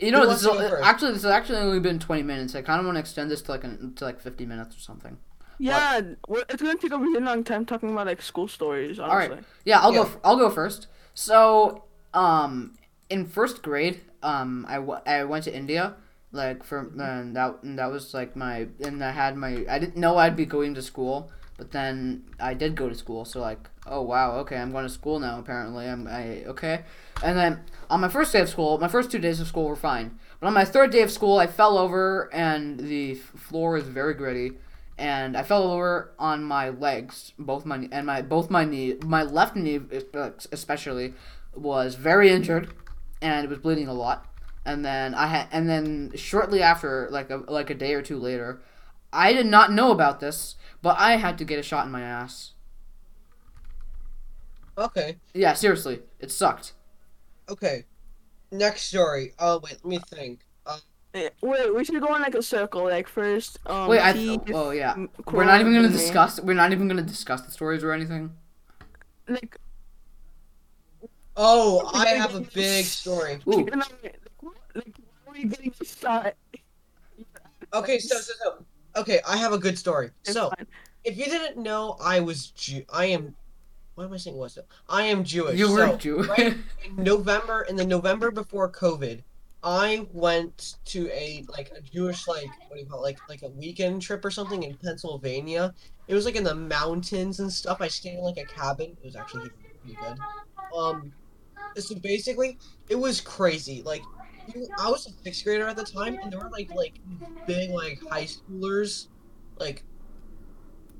[0.00, 0.84] You know, this is, to go first?
[0.86, 2.54] actually this has actually only been twenty minutes.
[2.54, 4.80] I kind of want to extend this to like an, to like fifty minutes or
[4.80, 5.18] something.
[5.58, 8.98] Yeah, well, it's gonna take a really long time talking about like school stories.
[8.98, 9.36] All Honestly.
[9.36, 9.44] right.
[9.64, 10.02] Yeah, I'll Yeah.
[10.04, 10.08] go.
[10.08, 10.86] F- I'll go first.
[11.14, 12.74] So, um,
[13.10, 15.96] in first grade, um, I, w- I went to India,
[16.32, 19.96] like for and that and that was like my and I had my I didn't
[19.96, 23.24] know I'd be going to school, but then I did go to school.
[23.26, 25.38] So like, oh wow, okay, I'm going to school now.
[25.38, 26.82] Apparently, I'm I okay.
[27.22, 29.76] And then on my first day of school, my first two days of school were
[29.76, 30.18] fine.
[30.38, 34.14] But on my third day of school, I fell over and the floor was very
[34.14, 34.52] gritty
[35.00, 39.22] and I fell over on my legs, both my and my both my knee, my
[39.22, 39.80] left knee
[40.52, 41.14] especially
[41.54, 42.74] was very injured,
[43.22, 44.26] and it was bleeding a lot.
[44.66, 48.18] And then I had, and then shortly after, like a like a day or two
[48.18, 48.60] later,
[49.10, 52.02] I did not know about this, but I had to get a shot in my
[52.02, 52.52] ass.
[54.80, 56.72] Okay, Yeah, seriously, it sucked.
[57.48, 57.84] okay.
[58.50, 59.32] Next story.
[59.38, 60.40] Oh wait, let me think.
[60.66, 60.80] Um,
[61.14, 62.84] Eh, Wait, we should go in like a circle.
[62.84, 63.88] Like first, um.
[63.88, 66.40] Wait, I Keith, oh yeah, M- we're not even gonna Corey, discuss.
[66.40, 68.32] We're not even gonna discuss the stories or anything.
[69.28, 69.56] Like,
[71.36, 73.38] oh, I have a big story.
[73.46, 76.34] Ooh, you know, like, what- like, why are you getting a shot?
[77.74, 78.64] Okay, so so so.
[78.96, 80.10] Okay, I have a good story.
[80.24, 80.50] So,
[81.04, 82.84] if you didn't know, I was Jew.
[82.92, 83.36] I am.
[84.00, 84.38] What am I saying?
[84.38, 84.66] Was it?
[84.88, 85.58] I am Jewish.
[85.58, 86.22] you were so, Jew.
[86.22, 86.54] right
[86.86, 89.22] in November, in the November before COVID,
[89.62, 93.02] I went to a like a Jewish like what do you call it?
[93.02, 95.74] like like a weekend trip or something in Pennsylvania.
[96.08, 97.82] It was like in the mountains and stuff.
[97.82, 98.96] I stayed in like a cabin.
[99.02, 100.18] It was actually pretty good.
[100.74, 101.12] Um,
[101.76, 102.56] so basically,
[102.88, 103.82] it was crazy.
[103.82, 104.00] Like,
[104.54, 106.94] you- I was a sixth grader at the time, and there were like like
[107.46, 109.08] big like high schoolers,
[109.58, 109.84] like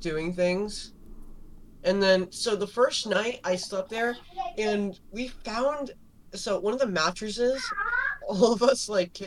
[0.00, 0.92] doing things.
[1.84, 4.16] And then, so the first night I slept there,
[4.58, 5.92] and we found
[6.34, 7.62] so one of the mattresses.
[8.28, 9.18] All of us like,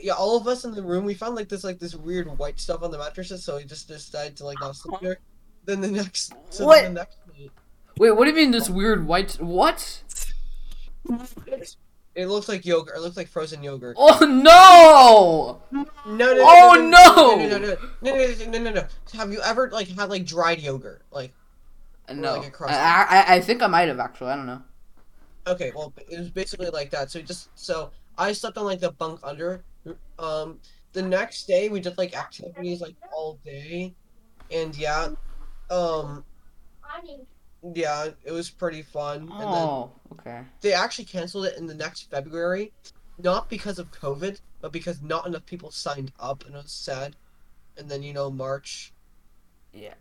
[0.00, 1.04] yeah, all of us in the room.
[1.04, 3.44] We found like this like this weird white stuff on the mattresses.
[3.44, 5.18] So we just decided to like not sleep there.
[5.66, 6.82] Then the next, so what?
[6.82, 7.50] Then the next night,
[7.98, 9.34] Wait, what do you mean this weird white?
[9.40, 10.02] What?
[12.16, 12.96] It looks like yogurt.
[12.96, 13.96] It looks like frozen yogurt.
[13.98, 15.62] Oh no!
[15.70, 16.42] No no.
[16.42, 17.36] Oh no!
[17.36, 18.86] No no no no no no no no.
[19.12, 21.02] Have you ever like had like dried yogurt?
[21.12, 21.32] Like
[22.14, 22.74] no, like a crust.
[22.74, 24.30] I, I I think I might have actually.
[24.30, 24.62] I don't know.
[25.46, 27.10] Okay, well, it was basically like that.
[27.10, 29.64] So just so I slept on like the bunk under.
[30.18, 30.60] Um,
[30.92, 33.94] the next day we did like activities like all day,
[34.50, 35.08] and yeah,
[35.70, 36.24] um,
[37.74, 39.30] yeah, it was pretty fun.
[39.38, 40.42] And then Oh, okay.
[40.60, 42.72] they actually canceled it in the next February,
[43.18, 47.16] not because of COVID, but because not enough people signed up, and it was sad.
[47.76, 48.92] And then you know March.
[49.72, 49.94] Yeah.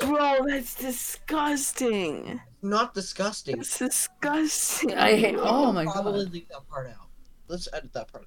[0.00, 2.40] Bro, that's disgusting.
[2.62, 3.58] Not disgusting.
[3.58, 4.94] It's disgusting.
[4.94, 5.36] I hate.
[5.38, 5.94] Oh my god.
[5.94, 6.32] Probably god.
[6.32, 7.08] leave that part out.
[7.48, 8.26] Let's edit that part.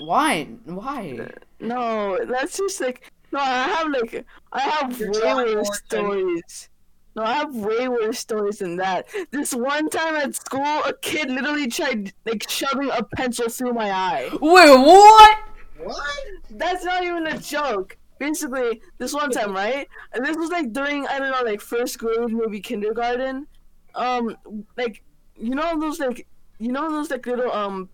[0.00, 0.44] Why?
[0.64, 1.28] Why?
[1.60, 3.38] No, that's just like no.
[3.38, 6.68] I have like I have You're way worse stories.
[7.16, 9.06] No, I have way worse stories than that.
[9.30, 13.90] This one time at school, a kid literally tried like shoving a pencil through my
[13.90, 14.28] eye.
[14.32, 15.38] Wait, what?
[15.78, 16.26] What?
[16.50, 17.96] That's not even a joke.
[18.20, 19.88] Basically, this one time, right?
[20.12, 23.46] And this was like during I don't know, like first grade, maybe kindergarten.
[23.94, 24.36] Um,
[24.76, 25.02] like
[25.36, 26.26] you know those like
[26.58, 27.88] you know those like little um,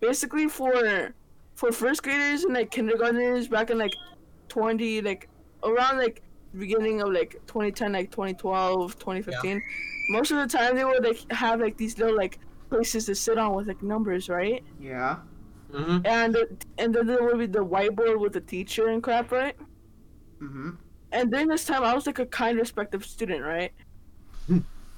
[0.00, 1.12] basically for
[1.56, 3.92] for first graders and like kindergartners back in like
[4.48, 5.28] twenty like
[5.64, 6.22] around like
[6.56, 9.62] beginning of like 2010 like 2012 2015
[10.10, 12.38] most of the time they would like have like these little like
[12.70, 15.16] places to sit on with like numbers right Yeah.
[15.72, 16.06] Mm-hmm.
[16.06, 16.36] and
[16.78, 19.54] and then there would be the whiteboard with the teacher and crap, right?
[20.40, 20.70] Mm-hmm.
[21.12, 23.72] And during this time, I was like a kind, respectful student, right?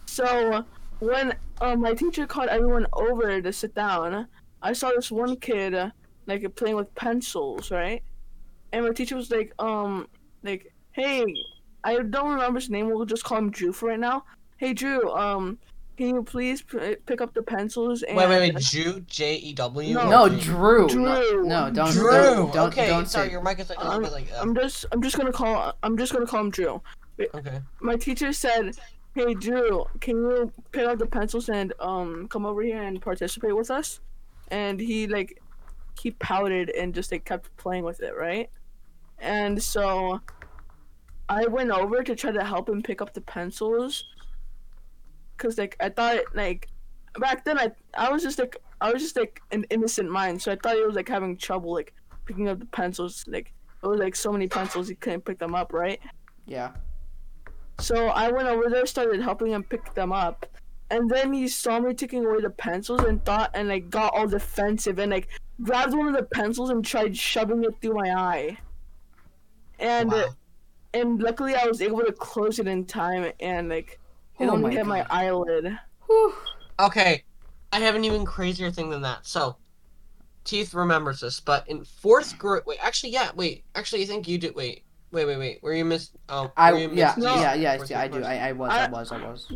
[0.06, 0.64] so
[1.00, 4.26] when um, my teacher called everyone over to sit down,
[4.62, 5.90] I saw this one kid uh,
[6.26, 8.02] like playing with pencils, right?
[8.72, 10.08] And my teacher was like, um,
[10.42, 11.24] like, hey,
[11.82, 12.88] I don't remember his name.
[12.88, 14.24] We'll just call him Drew for right now.
[14.58, 15.58] Hey, Drew, um,
[16.00, 18.62] can you please p- pick up the pencils and Wait, wait, wait.
[18.62, 19.92] Jew, J E W.
[19.92, 20.08] No.
[20.08, 20.28] No.
[20.30, 20.88] Drew.
[20.88, 21.02] Drew.
[21.02, 21.92] No, no, don't.
[21.92, 22.10] Drew.
[22.10, 23.32] Don't, don't, okay, don't sorry, say.
[23.32, 24.32] your mic is like a little bit like.
[24.32, 26.80] Uh, I'm just, I'm just gonna call, I'm just gonna call him Drew.
[27.34, 27.60] okay.
[27.80, 28.78] my teacher said,
[29.14, 33.54] "Hey Drew, can you pick up the pencils and um come over here and participate
[33.54, 34.00] with us?"
[34.48, 35.38] And he like
[36.00, 38.48] he pouted and just like kept playing with it, right?
[39.18, 40.18] And so
[41.28, 44.02] I went over to try to help him pick up the pencils
[45.40, 46.68] cuz like I thought like
[47.18, 50.52] back then I I was just like I was just like an innocent mind, so
[50.52, 51.92] I thought he was like having trouble like
[52.26, 55.54] picking up the pencils like it was like so many pencils he couldn't pick them
[55.54, 55.98] up, right?
[56.46, 56.70] Yeah.
[57.80, 60.44] So I went over there, started helping him pick them up,
[60.90, 64.26] and then he saw me taking away the pencils and thought and like got all
[64.26, 65.28] defensive and like
[65.62, 68.58] grabbed one of the pencils and tried shoving it through my eye.
[69.78, 70.28] And Wow.
[70.94, 73.98] and luckily I was able to close it in time and like
[74.48, 75.76] Oh only my hit my eyelid.
[76.06, 76.34] Whew.
[76.78, 77.24] Okay,
[77.72, 79.26] I have an even crazier thing than that.
[79.26, 79.56] So,
[80.44, 84.38] Teeth remembers this, but in fourth grade, wait, actually, yeah, wait, actually, I think you
[84.38, 84.54] did.
[84.54, 85.62] Wait, wait, wait, wait.
[85.62, 86.10] Were you miss?
[86.28, 87.34] Oh, I were you yeah No.
[87.40, 89.52] yeah Teeth yeah yeah I do I, I was I I- was I was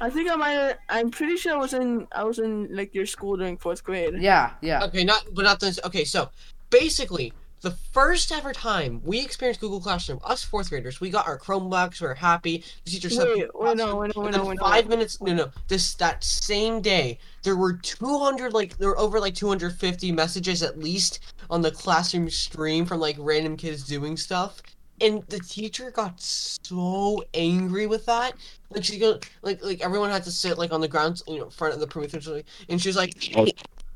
[0.00, 0.74] I think I might.
[0.88, 2.08] I'm pretty sure I was in.
[2.12, 4.14] I was in like your school during fourth grade.
[4.18, 5.78] yeah yeah Okay, not but not this.
[5.84, 6.28] Okay, so
[6.70, 7.32] basically,
[7.62, 12.00] the first ever time we experienced Google Classroom, us fourth graders, we got our Chromebooks.
[12.00, 12.64] We were happy.
[12.84, 14.64] The teacher said, Wait, wait, no, wait, no, wait, no, then wait, no.
[14.64, 15.20] five minutes.
[15.20, 15.50] No, no.
[15.68, 20.78] This that same day, there were 200 like there were over like 250 messages at
[20.78, 21.20] least
[21.50, 24.60] on the classroom stream from like random kids doing stuff.
[25.00, 28.34] And the teacher got so angry with that.
[28.70, 31.50] Like she go like like everyone had to sit like on the ground, you know,
[31.50, 32.28] front of the Prometheus,
[32.68, 33.46] and she was like, oh.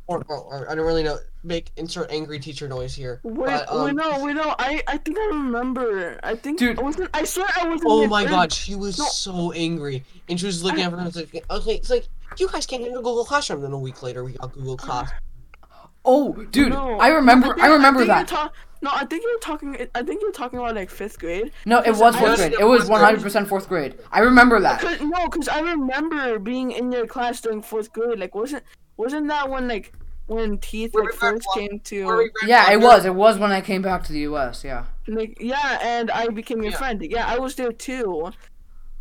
[0.09, 3.21] Or, or, or I don't really know, make insert angry teacher noise here.
[3.25, 4.55] Wait, but, um, wait, no, wait, no.
[4.59, 6.19] I, I think I remember.
[6.23, 6.79] I think Dude.
[6.79, 7.11] I wasn't.
[7.14, 7.85] I swear I wasn't.
[7.90, 9.05] Oh my god, she was No.
[9.07, 10.05] so angry.
[10.29, 12.07] And she was looking at everyone and was like, okay, it's like,
[12.38, 13.59] you guys can't handle Google Classroom.
[13.59, 15.11] And then a week later, we got Google Class.
[16.05, 19.38] oh dude No, I remember think- I remember think that ta- no, I think you're
[19.40, 19.75] talking.
[19.95, 21.51] I think you were talking about like fifth grade.
[21.64, 23.07] no it was fourth grade it was fourth one grade.
[23.07, 27.07] hundred percent fourth grade I remember that Cause, no, because I remember being in your
[27.07, 28.19] class during fourth grade.
[28.21, 28.62] Like, wasn't
[28.96, 29.92] wasn't that when like
[30.26, 33.38] when teeth like first blood- came to Were we red yeah it was it was
[33.38, 34.64] when I came back to the U.S.
[34.64, 36.78] yeah like yeah, and I became your Yeah.
[36.78, 37.00] friend.
[37.09, 38.32] Yeah, I was there too.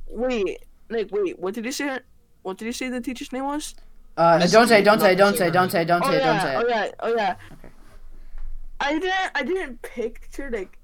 [0.07, 1.97] Wait, like wait, what did you say?
[2.43, 3.73] What did you say the teacher's name was?
[4.17, 6.55] uh Miss- don't say don't say don't say don't say don't oh say don't say
[6.55, 6.67] oh it.
[6.69, 7.35] yeah, oh yeah.
[7.53, 7.69] Okay.
[8.79, 10.77] I didn't, I didn't picture like,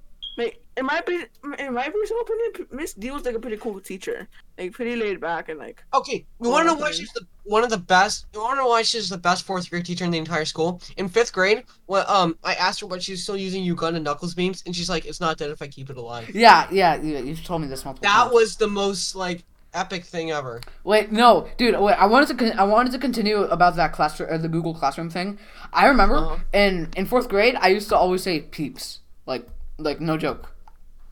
[0.76, 1.28] like in my opinion,
[1.60, 5.20] in my personal opinion, Miss D was like a pretty cool teacher, like pretty laid
[5.20, 5.84] back and like.
[5.94, 8.26] Okay, you want to know why she's the one of the best?
[8.34, 10.82] You want to know why she's the best fourth grade teacher in the entire school?
[10.98, 14.64] In fifth grade, well, um, I asked her what she's still using Uganda Knuckles beams,
[14.66, 17.44] and she's like, "It's not dead if I keep it alive." yeah yeah you, you've
[17.44, 18.34] told me this multiple That times.
[18.34, 20.62] was the most like epic thing ever.
[20.84, 21.80] Wait, no, dude.
[21.80, 22.36] Wait, I wanted to.
[22.36, 25.38] Con- I wanted to continue about that classroom, uh, the Google Classroom thing.
[25.74, 26.38] I remember Uh-huh.
[26.54, 29.46] in in fourth grade, I used to always say "peeps," like
[29.78, 30.54] like no joke,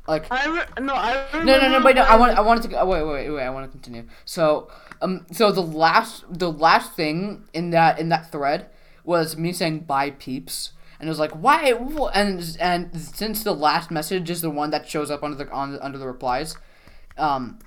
[0.10, 1.63] like I re- no, I no no no.
[1.63, 2.02] remember Wait, no.
[2.04, 2.80] I want I wanted to.
[2.82, 3.43] oh, Wait wait wait.
[3.43, 4.08] I want to continue.
[4.26, 4.69] So
[5.02, 8.67] um so the last the last thing in that in that thread
[9.04, 11.72] was me saying "bye peeps." And it was like, why?
[12.13, 15.80] And and since the last message is the one that shows up under the on
[15.82, 16.58] under the replies,
[17.17, 17.60] um,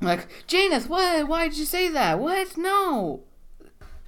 [0.00, 2.20] like Janeth, why Why did you say that?
[2.20, 2.56] What?
[2.56, 3.24] No.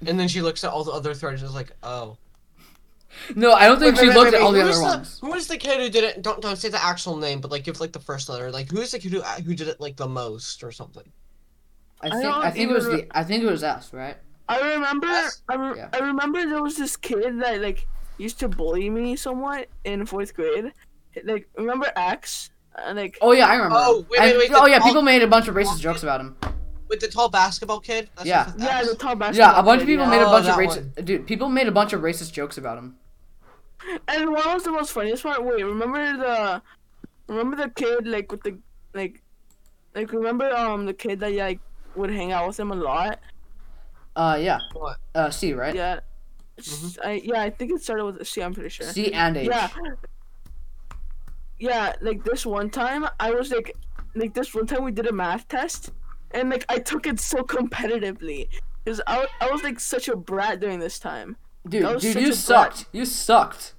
[0.07, 2.17] And then she looks at all the other threads and is like, "Oh."
[3.35, 5.19] No, I don't think Wait, she wait, looked wait, at all the other was ones.
[5.21, 6.21] Who was the kid who did it?
[6.21, 8.51] Don't don't say the actual name, but like give like the first letter.
[8.51, 11.03] Like who's the kid who who did it like the most or something?
[12.01, 13.93] I I think don't I, think it was even the I think it was us,
[13.93, 14.17] right?
[14.49, 15.07] I remember.
[15.07, 15.41] Yes.
[15.49, 15.89] I, re- Yeah.
[15.93, 20.33] I remember there was this kid that like used to bully me somewhat in fourth
[20.33, 20.71] grade.
[21.23, 22.49] Like remember X?
[22.75, 23.75] And like Oh yeah, I remember.
[23.79, 26.03] Oh, wait, And- wait, wait, oh yeah, tall- people made a bunch of racist jokes
[26.03, 26.37] about him.
[26.89, 28.09] With the tall basketball kid.
[28.15, 28.51] That's Yeah.
[28.57, 29.53] yeah, the tall basketball.
[29.53, 30.11] Yeah, a bunch of people yeah.
[30.11, 31.27] made a Oh, bunch of racist dude.
[31.27, 32.97] People made a bunch of racist jokes about him.
[34.07, 35.43] And what was the most funniest part?
[35.43, 36.61] Wait, remember the,
[37.27, 38.57] remember the kid like with the
[38.93, 39.21] like,
[39.95, 41.59] like remember um the kid that like
[41.95, 43.19] would hang out with him a lot.
[44.15, 44.59] Uh, yeah.
[44.73, 44.97] What?
[45.15, 45.73] Uh, C, right?
[45.75, 45.99] Yeah.
[46.57, 48.41] S- I, yeah, I think it started with a C.
[48.41, 48.87] I'm pretty sure.
[48.87, 49.47] C and H.
[49.47, 49.69] Yeah.
[51.59, 53.75] Yeah, like this one time, I was like,
[54.15, 55.91] like this one time we did a math test,
[56.31, 58.49] and like I took it so competitively,
[58.83, 61.37] cause I, I was like such a brat during this time.
[61.67, 62.37] Dude, That was dude, such you a brat.
[62.37, 62.85] sucked.
[62.91, 63.73] You sucked.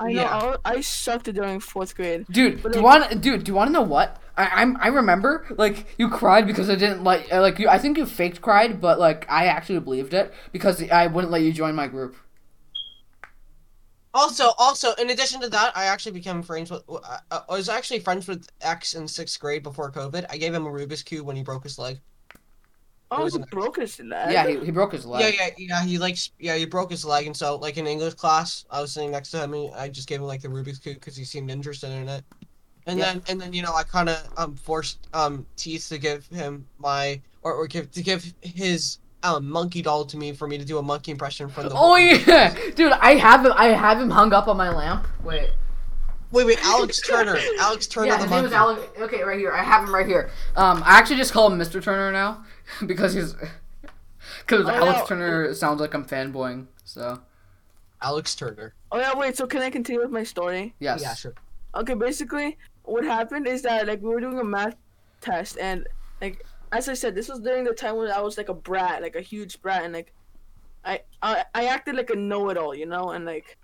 [0.00, 0.28] I know Yeah.
[0.38, 2.26] I, wa- I sucked during fourth grade.
[2.30, 4.20] Dude, But do you like- want dude, do you want to know what?
[4.36, 7.78] I I'm, I remember like you cried because I didn't like uh, like you I
[7.78, 11.52] think you faked cried, but like I actually believed it because I wouldn't let you
[11.52, 12.14] join my group.
[14.14, 16.82] Also, also, in addition to that, I actually became friends with.
[17.04, 20.24] I, I was actually friends with X in sixth grade before COVID.
[20.30, 22.00] I gave him a Rubik's cube when he broke his leg.
[23.10, 24.32] Oh, was he an- broke his leg.
[24.32, 25.34] Yeah, he, he broke his leg.
[25.34, 25.84] Yeah, yeah, yeah.
[25.84, 28.80] He like, s- yeah, he broke his leg, and so like in English class, I
[28.80, 31.16] was sitting next to him, and I just gave him like the Rubik's cube because
[31.16, 32.24] he seemed interested in it.
[32.86, 33.12] And Yeah.
[33.14, 36.66] then, and then you know, I kind of um forced um Tease to give him
[36.78, 40.64] my or, or give to give his um monkey doll to me for me to
[40.64, 41.74] do a monkey impression from the.
[41.74, 43.52] Oh yeah, dude, I have him.
[43.56, 45.06] I have him hung up on my lamp.
[45.24, 45.48] Wait.
[46.30, 48.82] Wait, wait, Alex Turner, Alex Turner, Yeah, the his name is monkey.
[48.82, 49.00] Alex.
[49.00, 49.52] Okay, right here.
[49.52, 50.30] I have him right here.
[50.56, 51.82] Um, I actually just call him Mr.
[51.82, 52.44] Turner now
[52.86, 53.34] because he's
[54.40, 55.06] because Oh, Alex no.
[55.06, 56.66] Turner sounds like I'm fanboying.
[56.84, 57.20] So
[58.02, 58.74] Alex Turner.
[58.92, 59.36] Oh yeah, wait.
[59.36, 60.74] So can I continue with my story?
[60.80, 61.00] yes.
[61.02, 61.34] Yeah, sure.
[61.74, 64.76] Okay, basically, what happened is that like we were doing a math
[65.20, 65.86] test, and
[66.20, 69.00] like as I said, this was during the time when I was like a brat,
[69.02, 70.12] like a huge brat, and like
[70.84, 73.56] I I, I acted like a know-it-all, you know, and like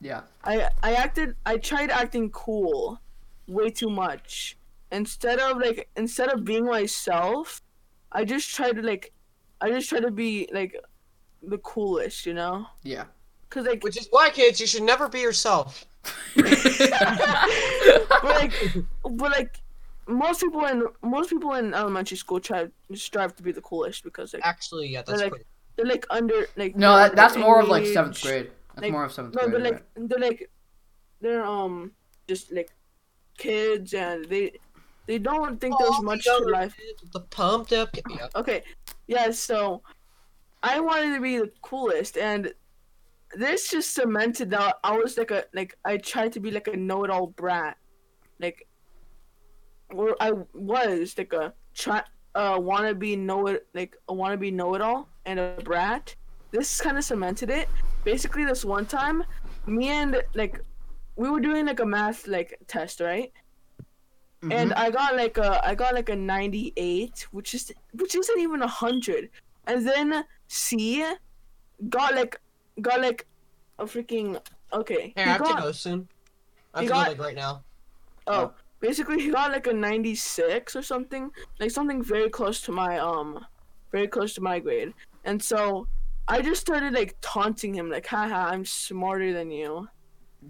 [0.00, 0.22] Yeah.
[0.44, 3.00] I I acted I tried acting cool
[3.48, 4.56] way too much.
[4.92, 7.62] Instead of like instead of being myself,
[8.12, 9.12] I just tried to like
[9.60, 10.76] I just tried to be like
[11.42, 12.66] the coolest, you know?
[12.82, 13.04] Yeah.
[13.50, 15.84] Cuz like Which is why, kids, you should never be yourself.
[16.36, 18.52] but like
[19.02, 19.60] but like
[20.08, 24.34] most people in most people in elementary school try strive to be the coolest because
[24.34, 25.46] like Actually, yeah, that's like- pretty.
[25.76, 28.50] they're like under like no, that, that's more of like seventh grade.
[28.76, 29.52] That's like- more of seventh No, grade.
[29.54, 29.82] they're right?
[29.96, 30.50] like they're like
[31.20, 31.92] they're um
[32.28, 32.70] just like
[33.38, 34.52] kids and they
[35.06, 36.76] they don't think there's Oh, much to life.
[36.76, 37.90] kids The pumped up.
[38.08, 38.28] Yeah.
[38.34, 38.62] Okay,
[39.06, 39.30] yeah.
[39.30, 39.82] So
[40.62, 42.52] I wanted to be the coolest, and
[43.36, 46.76] this just cemented that I was like a like I tried to be like a
[46.76, 47.76] know-it-all brat,
[48.40, 48.66] like
[49.94, 52.02] or I was like a try
[52.34, 56.14] uh wannabe know it like a wannabe know-it-all and a brat.
[56.50, 57.68] This kind of cemented it.
[58.06, 59.24] Basically, this one time,
[59.66, 60.60] me and like
[61.16, 63.32] we were doing like a math like test, right?
[64.42, 64.76] and Mhm.
[64.76, 68.68] I got like a I got like a 98, which is which isn't even a
[68.68, 69.30] hundred.
[69.66, 71.04] And then C
[71.88, 72.40] got like
[72.80, 73.26] got like
[73.80, 74.38] a freaking
[74.72, 75.12] okay.
[75.16, 76.06] Hey, he I have to go soon.
[76.74, 77.64] I have he to got- go like right now.
[78.28, 82.98] oh, basically he got like a 96 or something, like something very close to my
[83.00, 83.44] um,
[83.90, 84.92] very close to my grade.
[85.24, 85.88] And so
[86.28, 89.88] I just started like taunting him, like, haha, I'm smarter than you.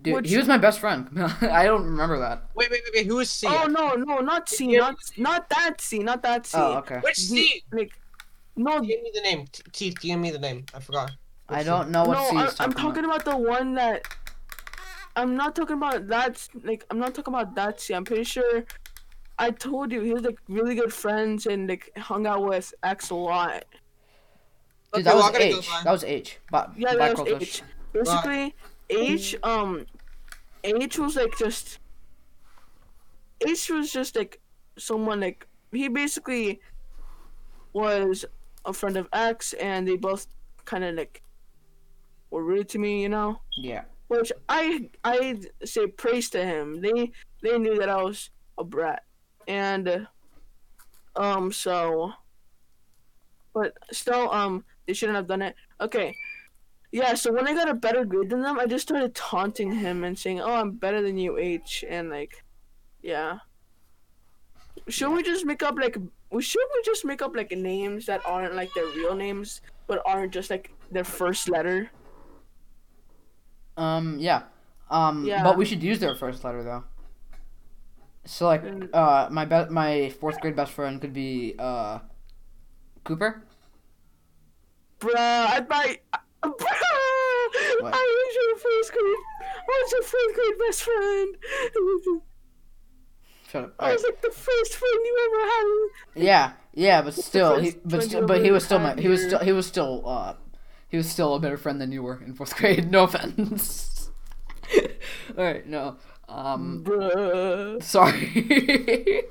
[0.02, 1.08] Dude, which- he was my best friend.
[1.42, 2.44] I don't remember that.
[2.54, 3.06] Wait, wait, wait, wait.
[3.06, 3.46] Who is C?
[3.48, 4.78] Oh no, no, not C, Yeah.
[4.80, 6.58] not not that C, not that C.
[6.58, 6.98] Oh, okay.
[7.00, 7.64] Which He- C?
[7.72, 7.92] Like,
[8.56, 9.46] no, Give me the name.
[9.52, 10.64] T- Teeth, give me the name.
[10.74, 11.12] I forgot.
[11.48, 14.02] I don't know what no, C I, is I'm talking talking about the one that.
[15.14, 16.46] I'm not talking about that.
[16.64, 17.80] Like, I'm not talking about that.
[17.80, 18.64] See, I'm pretty sure.
[19.38, 23.10] I told you he was like really good friends and like hung out with X
[23.10, 23.64] a lot.
[24.96, 25.84] Dude, Okay, that was I H.
[25.84, 26.38] That was H.
[26.50, 27.62] But Yeah, that was H.
[27.92, 28.54] Basically,
[28.90, 29.86] H um,
[30.64, 31.78] H was like just.
[33.46, 34.40] H was just like
[34.78, 36.60] someone like he basically
[37.72, 38.24] was
[38.64, 40.26] a friend of X and they both
[40.64, 41.22] kind of like
[42.30, 43.40] were rude to me, you know.
[43.56, 43.84] Yeah.
[44.08, 46.80] which I I say praise to him.
[46.80, 49.02] They they knew that I was a brat,
[49.46, 52.12] and uh, um so,
[53.54, 55.54] but still um they shouldn't have done it.
[55.80, 56.14] Okay,
[56.92, 57.14] yeah.
[57.14, 60.18] So when I got a better grade than them, I just started taunting him and
[60.18, 62.44] saying, "Oh, I'm better than you, H," and like,
[63.02, 63.38] yeah.
[64.88, 65.96] Should we just make up like?
[66.30, 70.02] we Should we just make up like names that aren't like their real names, but
[70.06, 71.90] aren't just like their first letter?
[73.76, 74.18] Um.
[74.18, 74.42] Yeah.
[74.90, 75.24] Um.
[75.24, 75.42] Yeah.
[75.42, 76.84] But we should use their first letter though.
[78.24, 78.90] So like, Mm.
[78.92, 82.00] uh, my be- my fourth grade best friend could be uh,
[83.04, 83.42] Cooper.
[85.06, 86.02] Bruh, I might.
[86.12, 87.94] Uh, bruh, What?
[87.94, 89.22] I was your first grade.
[89.68, 92.22] I was your first grade best friend.
[93.50, 93.74] Shut up.
[93.78, 96.22] I was like the first friend you ever had.
[96.24, 96.52] Yeah.
[96.74, 99.52] Yeah, but still, he but still, but he was still my he was still he
[99.52, 100.34] was still uh
[100.88, 102.90] he was still a better friend than you were in fourth grade.
[102.96, 104.10] No offense.
[105.38, 105.96] All right, no.
[106.28, 107.82] Um, Bruh.
[107.82, 109.22] sorry.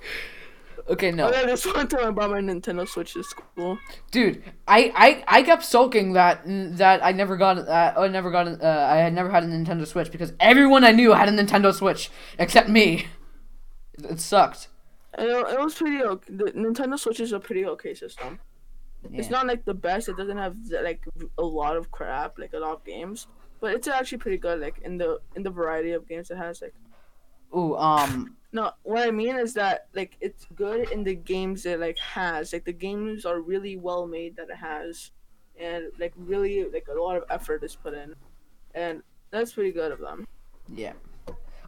[0.89, 1.27] Okay, no.
[1.27, 3.77] Oh yeah, this one time I brought my Nintendo Switch to school.
[4.11, 6.41] Dude, I, I, I kept sulking that
[6.77, 9.85] that I never got uh, I never got uh, I had never had a Nintendo
[9.85, 13.07] Switch because everyone I knew had a Nintendo Switch except me.
[13.97, 14.67] It sucked.
[15.17, 16.33] It, it was pretty okay.
[16.33, 18.39] The Nintendo Switch is a pretty okay system.
[19.13, 20.09] It's not like the best.
[20.09, 21.05] It doesn't have like
[21.37, 23.27] a lot of crap, like a lot of games.
[23.61, 26.61] But it's actually pretty good, like in the in the variety of games it has.
[26.61, 26.73] Like
[27.55, 31.77] Ooh, um, no, what I mean is that like it's good in the games it
[31.79, 32.53] like has.
[32.53, 35.11] Like the games are really well made that it has,
[35.59, 38.15] and like really like a lot of effort is put in,
[38.73, 40.25] and that's pretty good of them.
[40.73, 40.93] yeah.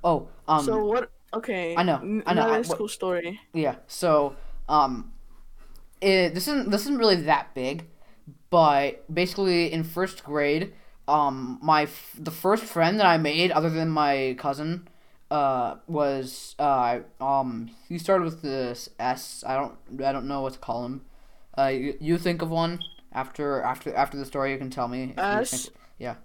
[0.04, 1.12] Oh, um, so what?
[1.34, 1.76] Okay.
[1.76, 3.42] I know, I know, Another school story.
[3.52, 3.76] Yeah.
[3.88, 4.38] So,
[4.70, 5.12] um,
[6.00, 7.86] it, this isn't this isn't really that big,
[8.50, 10.74] but basically in first grade,
[11.08, 14.88] um, my f- the first friend that I made other than my cousin,
[15.30, 19.44] uh, was uh, um, he started with this S.
[19.46, 21.02] I don't I don't know what to call him.
[21.58, 22.80] Uh, you, you think of one
[23.14, 24.52] after after after the story.
[24.52, 25.14] You can tell me.
[25.18, 25.50] S?
[25.66, 26.16] think- yeah.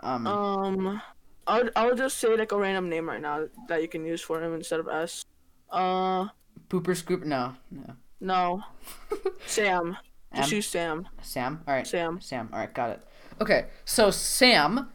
[0.00, 0.26] Um.
[0.26, 1.02] Um,
[1.46, 4.42] I'll I'll just say like a random name right now that you can use for
[4.42, 5.24] him instead of S.
[5.70, 6.28] Uh,
[6.68, 7.24] Pooper Scoop.
[7.24, 7.54] No.
[7.70, 7.94] No.
[8.20, 8.62] no,
[9.46, 9.96] Sam.
[10.34, 11.08] Just Sam.
[11.22, 11.62] Sam.
[11.66, 11.86] All right.
[11.86, 12.20] Sam.
[12.20, 12.48] Sam.
[12.52, 13.02] All right, got it.
[13.40, 14.90] Okay, so Sam,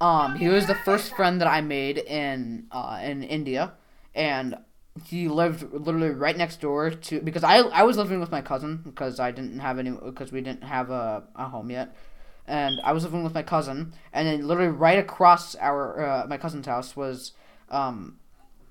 [0.00, 3.72] um, he was the first friend that I made in uh in India,
[4.14, 4.56] and
[5.04, 8.80] he lived literally right next door to because I I was living with my cousin
[8.84, 11.94] because I didn't have any because we didn't have a, a home yet.
[12.48, 16.36] And I was living with my cousin, and then literally right across our uh, my
[16.36, 17.32] cousin's house was,
[17.70, 18.18] um,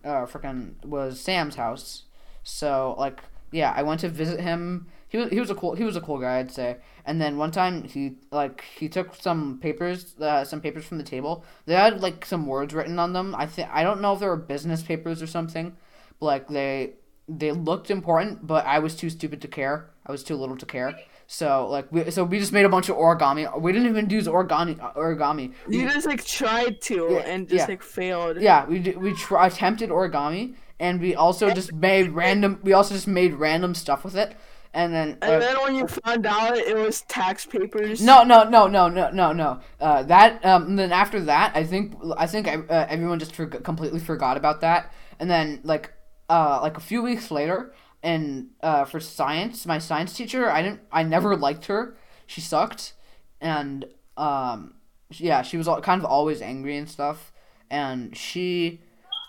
[0.03, 2.03] uh, freaking was Sam's house.
[2.43, 3.21] So like,
[3.51, 4.88] yeah, I went to visit him.
[5.09, 6.78] He was he was a cool he was a cool guy, I'd say.
[7.08, 11.03] And then one time he like he took some papers uh, some papers from the
[11.03, 11.45] table.
[11.66, 13.36] They had like some words written on them.
[13.38, 15.76] I think I don't know if they were business papers or something,
[16.20, 16.93] but like they
[17.28, 19.89] they looked important, but I was too stupid to care.
[20.06, 20.97] I was too little to care.
[21.28, 23.43] So like we so we just made a bunch of origami.
[23.62, 25.53] We didn't even use origami origami.
[25.68, 27.66] We- You just like tried to Yeah, and just yeah.
[27.74, 28.41] like failed.
[28.41, 32.60] yeah, we d- we tr- attempted origami, and we also just made random.
[32.64, 34.36] We also just made random stuff with it,
[34.76, 35.17] and then.
[35.21, 38.01] And uh, then when you found out it was tax papers.
[38.01, 39.59] no, no, no, no, no, no, no.
[39.80, 43.63] Uh, that um, and then after that, I think I think uh, everyone just forg
[43.63, 45.93] completely forgot about that, and then like
[46.30, 47.73] uh, like a few weeks later,
[48.03, 51.95] and uh, for science, my science teacher, I didn't, I never liked her.
[52.28, 52.93] She sucked,
[53.39, 53.86] and
[54.17, 54.76] um,
[55.09, 57.32] yeah, she was al- kind of always angry and stuff,
[57.71, 58.82] and she.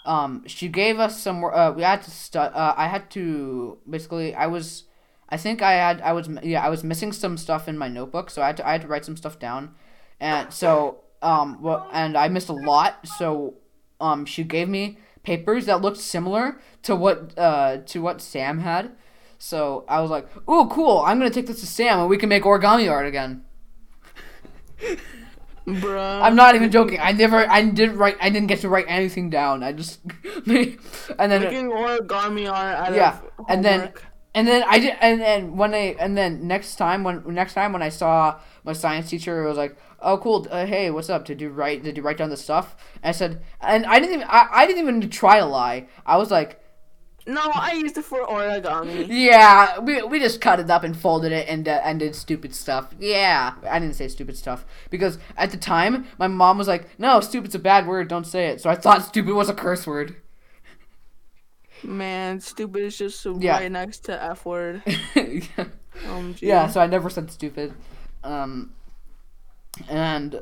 [0.05, 1.43] Um, she gave us some.
[1.43, 4.37] Uh, we had to stu- uh, I had to basically.
[4.37, 4.85] I was
[5.29, 8.31] I think I had I was yeah I was missing some stuff in my notebook,
[8.31, 9.75] so I had to I had to write some stuff down,
[10.21, 13.07] and so um well and I missed a lot.
[13.07, 13.55] So
[14.01, 18.93] um she gave me papers that looked similar to what uh to what Sam had.
[19.39, 21.03] So I was like, "Ooh, cool!
[21.05, 23.45] I'm gonna take this to Sam, and we can make origami art again."
[25.67, 26.23] Bruh.
[26.23, 27.01] I'm not even joking.
[27.01, 29.65] I never, I didn't write, I didn't get to write anything down.
[29.65, 29.99] I just,
[30.47, 30.79] and
[31.19, 33.19] then making origami art out Yeah,
[33.49, 33.93] and then.
[34.37, 37.73] And then I did and then when I and then next time when next time
[37.73, 41.25] when I saw my science teacher it was like oh cool uh, hey what's up?
[41.25, 42.77] Did you write did you write down the stuff?
[43.03, 45.89] And I said and I didn't even I, I didn't even try to lie.
[46.05, 46.61] I was like
[47.27, 49.07] No, I used it for origami.
[49.09, 52.55] yeah we, we just cut it up and folded it and uh, and did stupid
[52.55, 52.95] stuff.
[53.01, 54.67] Yeah I didn't say stupid stuff.
[54.91, 58.49] Because at the time my mom was like no stupid's a bad word don't say
[58.49, 58.61] it.
[58.61, 60.17] So I thought stupid was a curse word
[61.83, 63.59] Man, stupid is just Yeah.
[63.59, 64.83] right next to F word.
[65.15, 65.41] yeah.
[66.09, 67.73] Um, Yeah, so I never said stupid.
[68.25, 68.73] Um,
[69.89, 70.41] and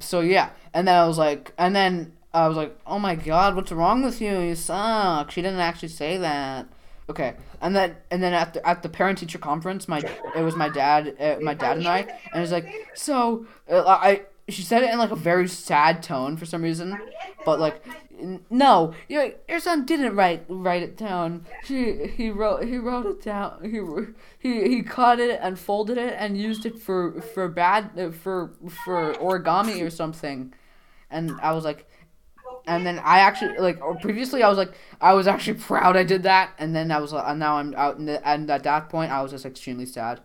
[0.00, 3.54] so yeah, and then I was like, and then I was like, oh my god,
[3.56, 4.38] what's wrong with you?
[4.38, 5.30] You suck.
[5.30, 6.66] She didn't actually say that.
[7.08, 10.02] Okay, and then and then at the at the parent teacher conference, my
[10.34, 13.84] it was my dad, uh, my dad and I, and it was like, so uh,
[13.86, 16.98] I she said it in like a very sad tone for some reason,
[17.44, 17.84] but like.
[18.48, 21.44] No, your son didn't write write it down.
[21.66, 23.60] He he wrote he wrote it down.
[23.62, 23.78] He
[24.38, 28.52] he he cut it and folded it and used it for for bad uh, for
[28.86, 30.54] for origami or something.
[31.10, 31.86] And I was like,
[32.66, 36.22] and then I actually like previously I was like I was actually proud I did
[36.22, 39.12] that, and then I was like, and now I'm out, and, and at that point
[39.12, 40.20] I was just extremely sad.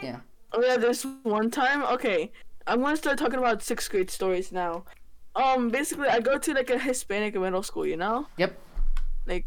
[0.00, 0.20] Yeah.
[0.52, 1.82] Oh yeah, this one time.
[1.84, 2.30] Okay,
[2.66, 4.84] I'm gonna start talking about sixth grade stories now.
[5.34, 7.86] Um, basically, I go to like a Hispanic middle school.
[7.86, 8.26] You know.
[8.36, 8.58] Yep.
[9.26, 9.46] Like,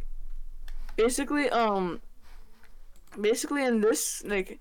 [0.95, 2.01] basically, um,
[3.19, 4.59] basically in this like,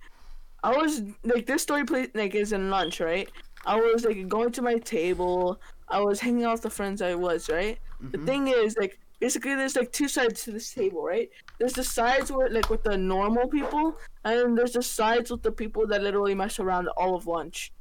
[0.63, 3.31] I was like this story play like is in lunch, right?
[3.67, 5.61] I was like going to my table.
[5.89, 7.79] I was hanging out with the friends I was right.
[8.11, 8.27] The Mhm.
[8.27, 11.29] thing is, like, basically, there's like two sides to this table, right?
[11.59, 13.85] There's the sides where, like, with the normal people,
[14.25, 17.73] and then there's the sides with the people that literally mess around all of lunch.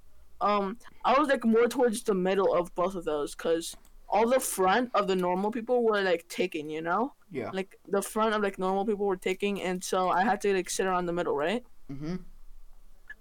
[0.49, 3.75] Um, I was like more towards the middle of both of those, cause
[4.13, 7.49] all the front of the normal people were like taking, you know, Yeah.
[7.59, 10.69] like the front of like normal people were taking, and so I had to like
[10.69, 11.63] sit around the middle, right?
[11.91, 12.15] Mm-hmm.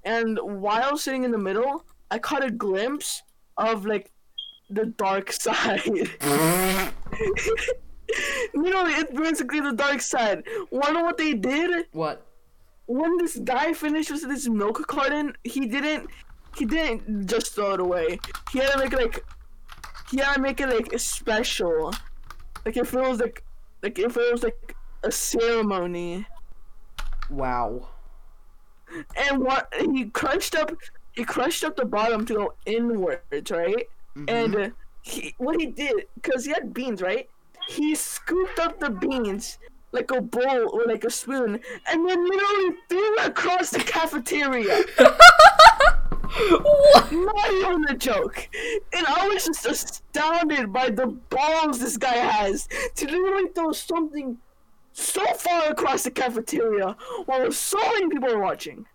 [0.04, 1.74] And while sitting in the middle,
[2.14, 3.22] I caught a glimpse
[3.56, 4.06] of like
[4.78, 5.82] the dark side.
[8.54, 10.44] you know, it's basically the dark side.
[10.70, 11.86] Wanna what they did?
[11.92, 12.26] What?
[12.86, 16.10] When this guy finished with this milk carton, he didn't
[16.56, 18.18] he didn't just throw it away.
[18.52, 19.24] He had to make it like
[20.10, 21.92] he had to make it like special.
[22.64, 23.44] Like if it was like
[23.82, 26.26] like if it was like a ceremony.
[27.30, 27.88] Wow.
[29.16, 30.72] And what he crunched up
[31.12, 33.88] he crushed up the bottom to go inwards, right?
[34.16, 34.30] Mhm.
[34.30, 37.28] And he, what he did, because he had beans, right?
[37.68, 39.58] He scooped up the beans
[39.92, 44.84] like a bowl or like a spoon, and then literally threw it across the cafeteria.
[46.60, 47.12] what?
[47.12, 48.48] Not even a joke.
[48.94, 54.38] And I was just astounded by the balls this guy has to literally throw something
[54.92, 56.96] so far across the cafeteria
[57.26, 58.86] while so many people are watching.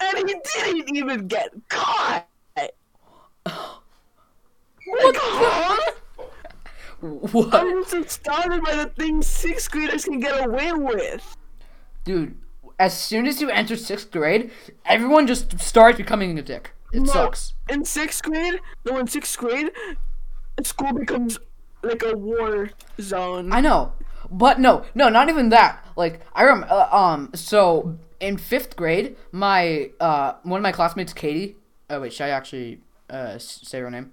[0.00, 2.26] And he didn't even get caught.
[4.86, 5.92] What Like, huh?
[7.32, 7.54] What?
[7.54, 11.36] I'm just astounded by the things sixth graders can get away with.
[12.04, 12.36] Dude,
[12.78, 14.50] as soon as you enter sixth grade,
[14.84, 16.72] everyone just starts becoming a dick.
[16.92, 17.12] It No.
[17.12, 17.54] sucks.
[17.68, 19.70] In sixth grade, no, in sixth grade,
[20.62, 21.38] school becomes
[21.82, 22.70] like a war
[23.00, 23.52] zone.
[23.52, 23.92] I know,
[24.30, 25.84] but no, no, not even that.
[25.96, 27.30] Like I rem uh, um.
[27.34, 31.56] So in fifth grade, my uh one of my classmates, Katie.
[31.90, 32.80] Oh wait, should I actually
[33.10, 34.12] uh say her name?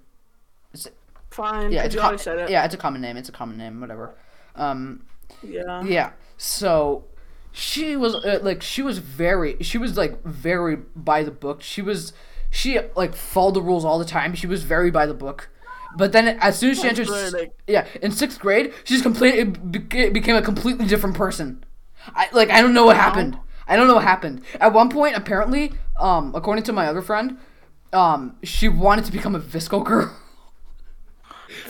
[1.34, 2.50] Fine, Yeah, it's you co- said it.
[2.50, 3.16] yeah, it's a common name.
[3.16, 3.80] It's a common name.
[3.80, 4.14] Whatever.
[4.56, 5.04] Um.
[5.42, 5.82] Yeah.
[5.84, 6.10] Yeah.
[6.36, 7.04] So
[7.52, 11.62] she was uh, like she was very she was like very by the book.
[11.62, 12.12] She was
[12.50, 14.34] she like followed the rules all the time.
[14.34, 15.48] She was very by the book.
[15.96, 20.12] But then as soon as she entered like- yeah, in 6th grade, she's completely beca-
[20.12, 21.64] became a completely different person.
[22.14, 23.38] I like I don't know what happened.
[23.66, 24.42] I don't know what happened.
[24.60, 27.38] At one point apparently, um according to my other friend,
[27.92, 30.14] um she wanted to become a VSCO girl.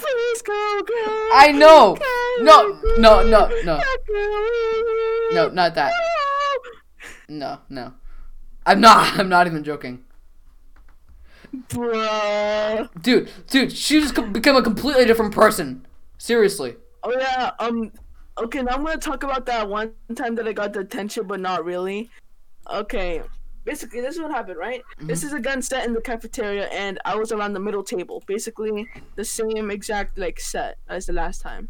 [0.05, 1.28] Please go, girl.
[1.32, 1.96] I know.
[2.40, 3.80] No, no, no, no.
[5.32, 5.92] No, not that.
[7.28, 7.94] No, no.
[8.66, 9.18] I'm not.
[9.18, 10.05] I'm not even joking.
[11.68, 12.88] Bruh.
[13.00, 15.86] Dude, dude, she just became a completely different person.
[16.18, 16.76] Seriously.
[17.02, 17.52] Oh yeah.
[17.59, 17.92] Um.
[18.36, 21.64] Okay, now I'm gonna talk about that one time that I got detention, but not
[21.64, 22.11] really.
[22.70, 23.22] Okay.
[23.65, 24.83] Basically, this is what happened, right?
[24.99, 28.23] This is a gun set in the cafeteria, and I was around the middle table.
[28.27, 28.87] Basically,
[29.17, 31.69] the same exact like set as the last time.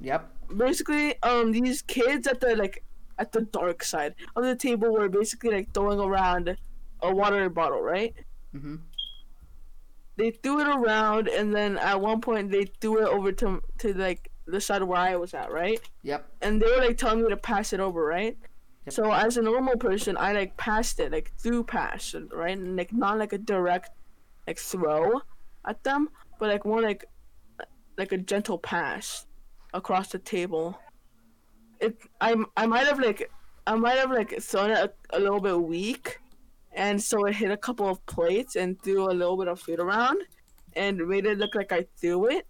[0.00, 0.30] Yep.
[0.56, 2.84] basically um these kids at the like
[3.18, 6.56] at the dark side of the table were basically like throwing around
[7.02, 8.14] a water bottle right
[8.54, 8.76] mm-hmm.
[10.16, 13.92] they threw it around and then at one point they threw it over to to
[13.94, 16.24] like the side where i was at right Yep.
[16.42, 18.36] and they were like telling me to pass it over right
[18.86, 18.94] Yep.
[18.94, 22.56] so as a normal person i like passed it like through pass right?
[22.56, 23.90] And like not like a direct
[24.46, 25.20] like throw
[25.66, 26.08] at them
[26.38, 27.04] but like more like
[27.98, 29.26] like a gentle pass
[29.74, 30.78] across the table.
[31.80, 33.30] It i i might have like
[33.66, 36.20] i might have like thrown it a, a little bit weak
[36.72, 39.80] and so it hit a couple of plates and threw a little bit of food
[39.80, 40.22] around
[40.74, 42.46] and made it look like i threw it.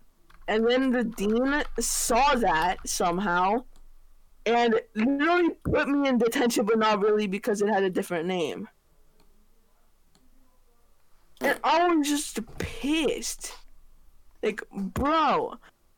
[0.49, 3.65] And then the dean saw that somehow
[4.55, 8.69] and literally put me in detention, but not really because it had a different name.
[11.41, 13.55] And I was just pissed.
[14.43, 15.55] Like, bro,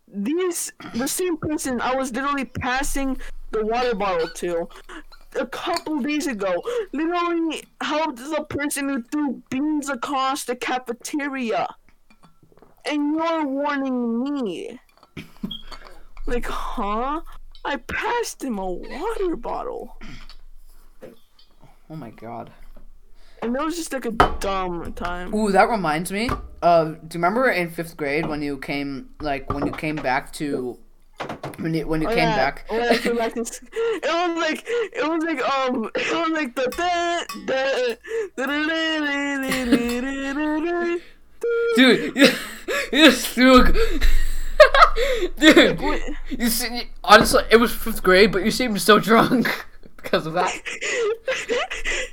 [0.09, 3.19] these the same person I was literally passing
[3.53, 4.69] the water bottle to
[5.39, 11.69] a couple days ago literally helped the person who threw beans across the cafeteria.
[12.87, 14.81] And you're warning me.
[16.27, 17.21] Like, huh?
[17.65, 19.97] I passed him a water bottle.
[21.89, 22.51] Oh my god.
[23.43, 25.35] And it was just like a dumb time.
[25.35, 26.29] Ooh, that reminds me.
[26.63, 30.31] Uh, do you remember in fifth grade when you came, like, when you came back
[30.35, 30.79] to,
[31.59, 32.69] when you when you Oh, came yeah, back?
[32.69, 37.95] came back it was like it was like um it was like the da, da,
[38.37, 39.07] da, da, da,
[39.37, 40.99] da, da, da, da, da.
[41.77, 42.27] Dude, you,
[42.93, 43.73] you just threw a.
[45.39, 45.81] Dude,
[46.29, 50.53] you see, honestly, it was fifth grade, but you seemed so drunk because of that.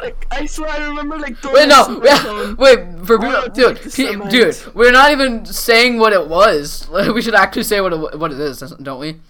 [0.00, 3.80] Like I swear, I remember like Wait, no, yeah, wait, for people, dude,
[4.28, 6.88] dude, we're not even saying what it was.
[6.88, 9.20] Like, we should actually say what it, what it is, don't we?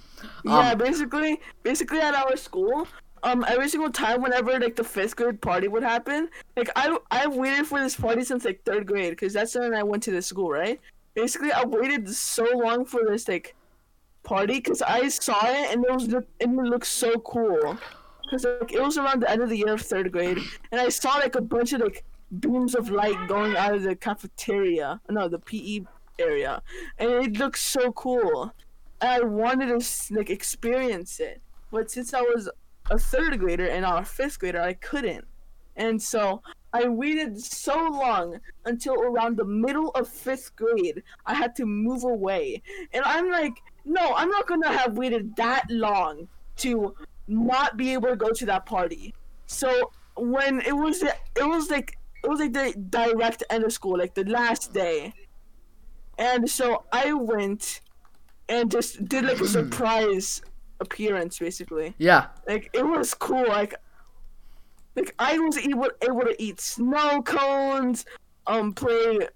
[0.45, 2.89] Yeah, Um, basically, basically at our school,
[3.23, 7.27] um, every single time whenever like the fifth grade party would happen, like I I
[7.27, 10.23] waited for this party since like third grade because that's when I went to the
[10.23, 10.81] school, right?
[11.15, 13.55] Basically, I waited so long for this like
[14.23, 17.77] party because I saw it and it was and it looked so cool.
[18.31, 20.39] Cause like it was around the end of the year of third grade,
[20.71, 22.05] and I saw like a bunch of like
[22.41, 25.81] beams of light going out of the cafeteria, no, the PE
[26.19, 26.63] area,
[26.99, 28.55] and it looked so cool.
[29.03, 32.49] And I wanted to like experience it, but since I was
[32.91, 35.27] a third grader and not a fifth grader, I couldn't.
[35.77, 36.43] And so
[36.73, 41.03] I waited so long until around the middle of fifth grade.
[41.27, 42.63] I had to move away,
[42.93, 43.55] and I'm like,
[43.85, 46.95] no, I'm not gonna have waited that long to
[47.29, 49.15] not be able to go to that party.
[49.47, 53.99] So when it was, it was like it was like the direct end of school,
[53.99, 55.13] like the last day.
[56.19, 57.81] And so I went
[58.49, 60.43] and just did like a surprise
[60.81, 61.95] appearance, basically.
[61.99, 62.27] Yeah.
[62.47, 63.47] Like it was cool.
[63.49, 63.75] Like,
[64.97, 68.05] like I was able able to eat snow cones,
[68.47, 69.29] um, play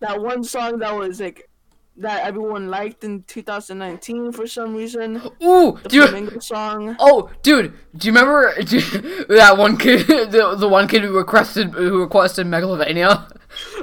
[0.00, 1.48] that one song that was like
[1.96, 5.22] that everyone liked in 2019 for some reason.
[5.42, 6.96] Ooh, The you, Flamingo song.
[6.98, 11.16] oh, dude, do you remember do you- that one kid, the, the one kid who
[11.16, 13.30] requested who requested Megalovania?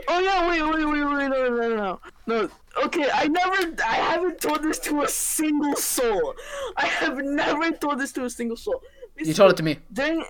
[0.10, 2.50] Oh yeah, wait, wait, wait, wait, no, no, no, no, no.
[2.86, 6.34] Okay, I never, I haven't told this to a single soul.
[6.78, 8.82] I have never told this to a single soul.
[9.18, 9.80] You told it to me.
[9.94, 10.24] during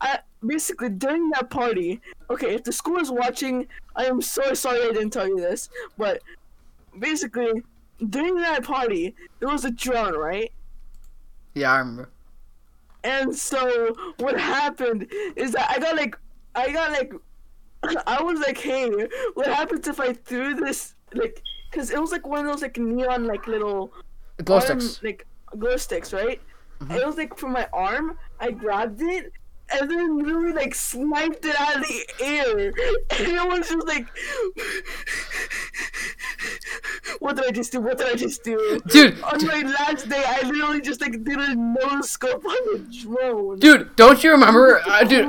[0.00, 3.66] I basically during that party okay if the school is watching
[3.96, 6.20] i am so sorry i didn't tell you this but
[6.98, 7.62] basically
[8.10, 10.52] during that party there was a drone right
[11.54, 12.10] Yeah, I remember.
[13.04, 15.06] and so what happened
[15.36, 16.16] is that i got like
[16.54, 17.12] i got like
[18.06, 18.90] i was like hey
[19.34, 22.76] what happens if i threw this like because it was like one of those like
[22.78, 23.92] neon like little
[24.44, 25.02] Glow arm, sticks.
[25.02, 25.26] like
[25.58, 26.42] glow sticks, right?
[26.80, 26.92] Mm-hmm.
[26.92, 28.18] It was like from my arm.
[28.38, 29.32] I grabbed it
[29.72, 34.06] and then literally like sniped it out of the air, and it was just like,
[37.18, 37.80] what did I just do?
[37.80, 38.80] What did I just do?
[38.88, 42.96] Dude, On my last day, I literally just like did a no scope on the
[43.02, 43.58] drone.
[43.58, 45.26] dude, don't you remember, uh, dude?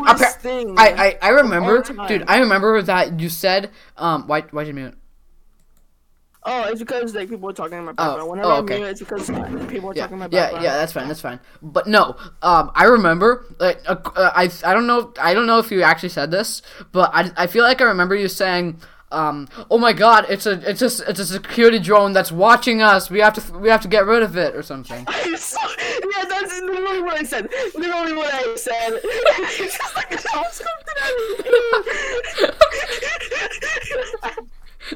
[0.77, 2.23] I, I I remember, dude.
[2.27, 4.93] I remember that you said, um, why why did you mute?
[6.49, 8.25] Oh, it's because like people were talking in my Oh.
[8.25, 8.81] Whenever oh, I'm okay.
[8.83, 9.29] it's because
[9.67, 10.63] people are Yeah, talking in my yeah, background.
[10.63, 10.77] yeah.
[10.77, 11.07] That's fine.
[11.07, 11.39] That's fine.
[11.61, 13.45] But no, um, I remember.
[13.59, 15.13] Like, uh, I I don't know.
[15.19, 18.15] I don't know if you actually said this, but I, I feel like I remember
[18.15, 18.79] you saying,
[19.11, 23.09] um, oh my God, it's a it's a it's a security drone that's watching us.
[23.09, 25.05] We have to we have to get rid of it or something.
[25.35, 25.67] Saw,
[26.15, 27.49] yeah, that's literally what I said.
[27.75, 28.93] Literally what I said.
[29.03, 30.67] it's just like something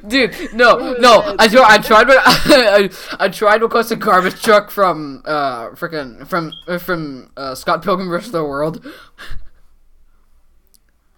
[0.08, 1.36] Dude, no, no.
[1.38, 2.06] I tr- I tried.
[2.06, 2.90] to- I,
[3.20, 7.84] I tried to request a garbage truck from uh freaking from uh, from uh, Scott
[7.84, 8.32] Pilgrim vs.
[8.32, 8.86] the World.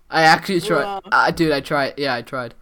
[0.10, 0.84] I actually tried.
[0.84, 1.02] Wow.
[1.12, 1.96] Uh, dude, I tried.
[1.98, 2.54] Yeah, I tried.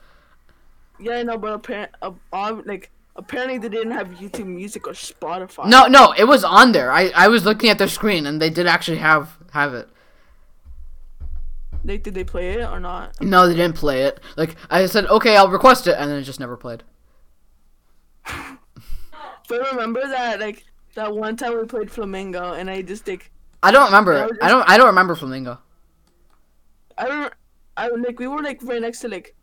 [0.99, 1.97] Yeah, I know, but apparently,
[2.31, 5.65] uh, like apparently they didn't have YouTube Music or Spotify.
[5.67, 6.91] No, no, it was on there.
[6.91, 9.89] I, I was looking at their screen and they did actually have have it.
[11.83, 13.19] They did they play it or not?
[13.21, 14.19] No, they didn't play it.
[14.37, 16.83] Like I said, okay, I'll request it, and then it just never played.
[19.49, 20.63] But remember that like
[20.95, 24.13] that one time we played Flamingo and I just like I don't remember.
[24.13, 24.31] Yeah, it.
[24.31, 24.69] we I don't.
[24.69, 25.59] I don't remember Flamingo.
[26.97, 27.33] I don't
[27.75, 29.35] I like we were like right next to like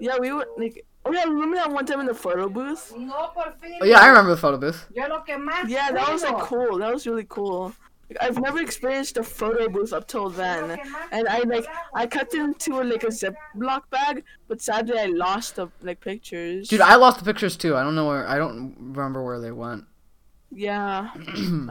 [0.00, 3.30] yeah we were like oh yeah remember that one time in the photo booth No,
[3.36, 3.78] Porfirio.
[3.82, 4.86] Oh yeah, I remember the photo booth.
[4.94, 7.74] Yo lo que más yeah that was like cool that was really cool like,
[8.20, 10.78] I've never experienced a photo booth up till then
[11.12, 15.56] and I like I cut it into like a Ziploc bag but sadly I lost
[15.56, 17.76] the like pictures Dude, I lost the pictures too.
[17.76, 18.26] I don't know where.
[18.28, 19.84] I don't remember where they went.
[20.50, 21.10] yeah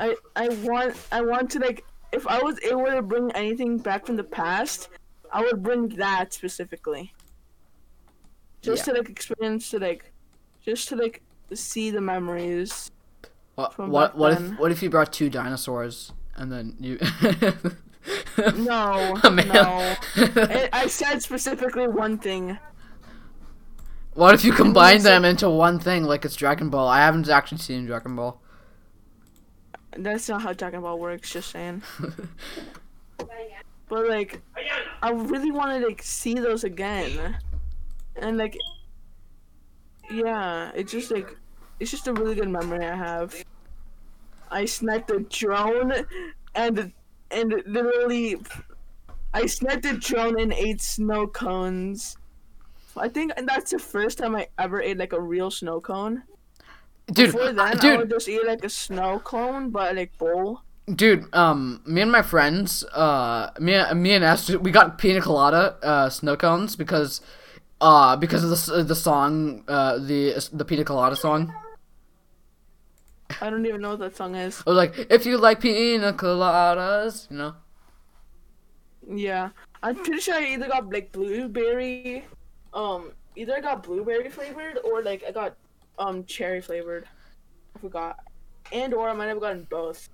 [0.05, 1.83] I I want I want to like
[2.13, 4.89] if I was able to bring anything back from the past
[5.31, 7.13] I would bring that specifically
[8.61, 8.93] just Yeah.
[8.93, 10.11] to like experience to like
[10.65, 11.21] just to like
[11.53, 12.91] see the memories
[13.55, 13.73] What?
[13.73, 14.17] From What?
[14.17, 14.59] What if?
[14.59, 16.97] What if you brought two dinosaurs and then you?
[18.55, 22.57] no no I, I said specifically one thing
[24.13, 26.87] What if you combine them into one thing like it's Dragon Ball?
[26.87, 28.41] I haven't actually seen Dragon Ball.
[29.97, 31.83] that's not how Dragon Ball works just saying
[33.89, 34.41] but like
[35.03, 37.37] I really want to like see those again
[38.15, 38.57] and like
[40.09, 41.35] yeah it's just like
[41.81, 43.35] it's just a really good memory I have
[44.51, 45.93] I sniped a drone
[46.55, 46.91] and
[47.31, 48.37] and literally
[49.33, 52.17] I sniped a drone and ate snow cones.
[52.97, 56.23] I think that's the first time I ever ate like a real snow cone.
[57.11, 60.61] Dude, Before then, uh, I would just eat like a snow cone, but like bowl.
[60.93, 61.33] dude.
[61.33, 66.09] Um, me and my friends, uh, me, me and Ash, we got pina colada, uh,
[66.09, 67.21] snow cones because,
[67.81, 71.53] uh, because of the the song, uh, the the pina colada song.
[73.41, 74.65] I don't even know what that song is.
[74.65, 77.55] Was like, if you like pina coladas, you know.
[79.07, 79.49] Yeah,
[79.81, 82.25] I'm pretty sure I either got like blueberry,
[82.73, 85.55] um, either I got blueberry flavored or like I got
[85.97, 87.07] um cherry flavored.
[87.75, 88.19] I forgot,
[88.71, 90.09] and or I might have gotten both,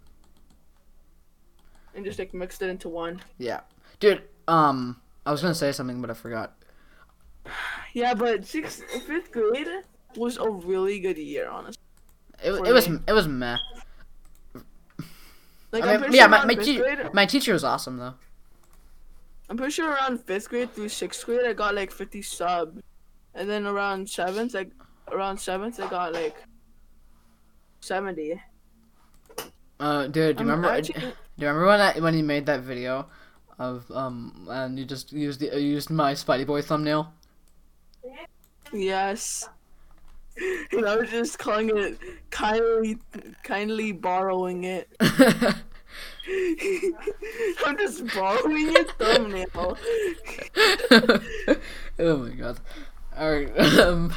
[1.94, 3.22] and just like mixed it into one.
[3.38, 3.62] Yeah,
[4.00, 4.24] dude.
[4.48, 6.56] Um, I was gonna say something, but I forgot.
[7.94, 9.70] Yeah, but sixth, fifth grade
[10.18, 11.82] was a really good year, honestly.
[12.46, 13.58] It, it was it was meh.
[15.72, 18.14] Like I mean, yeah, sure my my, te- grade, my teacher was awesome though.
[19.50, 22.82] I'm pretty sure around fifth grade through sixth grade I got like 50 subs,
[23.34, 24.72] and then around seventh, like
[25.12, 26.36] around seventh I got like
[27.82, 28.42] 70.
[29.80, 30.70] Uh, dude, do you I'm remember?
[30.70, 33.08] actually- Do you remember when I when you made that video
[33.60, 37.12] of um and you just used the uh, used my Spidey Boy thumbnail?
[38.72, 39.50] Yes.
[40.72, 41.98] And I was just calling it
[42.30, 42.98] kindly,
[43.44, 44.90] kindly borrowing it.
[47.66, 49.48] I'm just borrowing your thumbnail.
[52.00, 52.60] oh my god!
[53.18, 54.14] All right, um,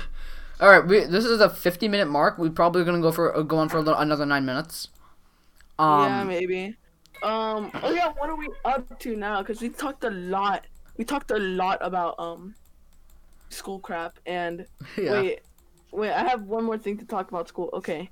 [0.61, 0.85] all right.
[0.85, 2.39] We this is a fifty minute mark.
[2.39, 4.89] We're probably gonna go for uh, go on for a little, another nine minutes.
[5.79, 6.77] yeah, Um, maybe.
[7.23, 7.71] Um.
[7.83, 8.13] Oh yeah.
[8.17, 9.43] What are we up to now?
[9.43, 10.67] Because we talked a lot.
[10.97, 12.55] We talked a lot about um,
[13.51, 14.19] school crap.
[14.27, 14.67] And
[14.97, 15.13] yeah.
[15.13, 15.41] wait,
[15.93, 16.13] wait.
[16.13, 17.71] I have one more thing to talk about school.
[17.73, 18.11] Okay.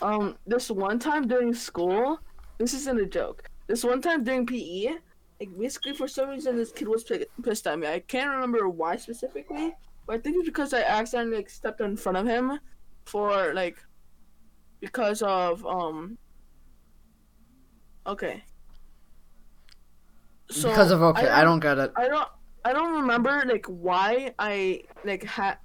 [0.00, 0.36] Um.
[0.46, 2.20] This one time during school,
[2.58, 3.48] this isn't a joke.
[3.66, 4.96] This one time during PE,
[5.40, 7.86] like basically for some reason this kid was pi- pissed at me.
[7.86, 9.74] I can't remember why specifically,
[10.06, 12.58] but I think it's because I accidentally like stepped in front of him
[13.04, 13.78] for like
[14.80, 16.18] because of um.
[18.06, 18.42] Okay.
[20.50, 21.92] So because of okay, I don't get it.
[21.96, 22.28] I don't
[22.64, 25.58] I don't remember like why I like had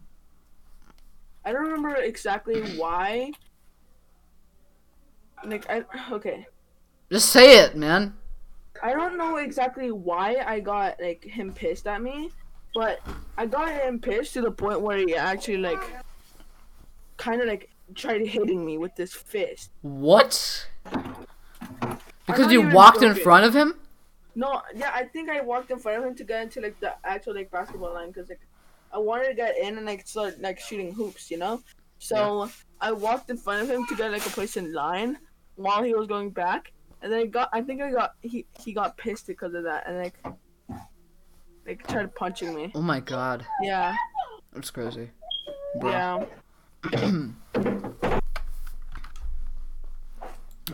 [1.45, 3.31] I don't remember exactly why
[5.45, 6.47] like I okay.
[7.11, 8.15] Just say it, man.
[8.81, 12.31] I don't know exactly why I got like him pissed at me,
[12.73, 12.99] but
[13.37, 15.81] I got him pissed to the point where he actually like
[17.17, 19.71] kind of like tried hitting me with this fist.
[19.81, 20.67] What?
[22.25, 23.75] Because you walked in front of him?
[24.35, 26.95] No, yeah, I think I walked in front of him to get into like the
[27.03, 28.41] actual like basketball line because like
[28.93, 31.61] I wanted to get in and like start like shooting hoops, you know.
[31.99, 35.17] So I walked in front of him to get like a place in line
[35.55, 36.71] while he was going back,
[37.01, 39.87] and then I got I think I got he he got pissed because of that
[39.87, 40.15] and like
[41.65, 42.71] like tried punching me.
[42.75, 43.95] Oh my god, Yeah,
[44.53, 45.09] that's crazy.
[45.79, 45.91] Bro.
[45.91, 46.25] yeah.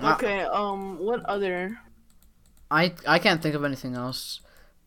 [0.01, 0.41] Ah, Okay.
[0.41, 0.99] Um.
[0.99, 1.77] What other?
[2.69, 4.41] I I can't think of anything else.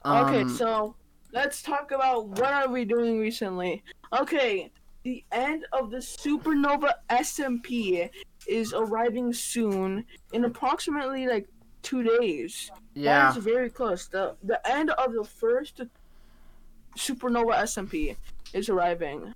[0.05, 0.95] Um, Okay, so
[1.33, 3.83] let's talk about what are we doing recently.
[4.13, 4.71] Okay,
[5.03, 8.11] the end of the Supernova SMP
[8.47, 11.49] is arriving soon in approximately like
[11.83, 12.71] two days.
[12.95, 13.31] yeah.
[13.31, 14.07] That is very close.
[14.07, 15.81] The the end of the first
[16.97, 18.17] Supernova SMP
[18.53, 19.35] is arriving.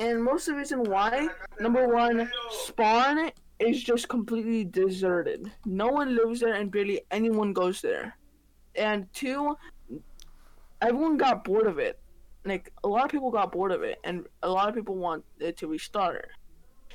[0.00, 1.28] And most of the reason why,
[1.58, 5.50] number one, Spawn is just completely deserted.
[5.64, 8.16] No one lives there and barely anyone goes there.
[8.76, 9.56] And two,
[10.80, 11.98] everyone got bored of it.
[12.44, 15.24] Like a lot of people got bored of it and a lot of people want
[15.38, 16.28] it to restart.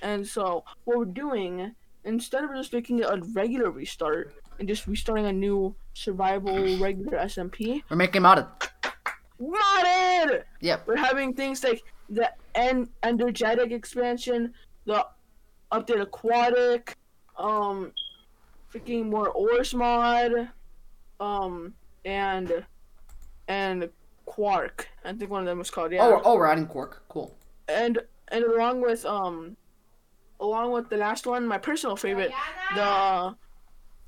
[0.02, 4.88] And so what we're doing, instead of just making it a regular restart and just
[4.88, 8.48] restarting a new survival regular SMP, We're making of.
[9.40, 10.44] modded!
[10.62, 10.88] Yep.
[10.88, 14.54] We're having things like the en- Endergetic Expansion,
[14.86, 15.06] the
[15.72, 16.96] Upgrade Aquatic,
[17.38, 17.92] um,
[18.74, 20.50] freaking more ores mod,
[21.20, 21.74] um,
[22.06, 22.66] and
[23.48, 23.90] and
[24.26, 24.88] quark.
[25.04, 26.04] I think one of them was called yeah.
[26.04, 27.04] Oh, oh, we're adding Quark.
[27.10, 27.36] Cool.
[27.68, 29.56] And and along with um,
[30.40, 32.32] along with the last one, my personal favorite,
[32.76, 33.36] the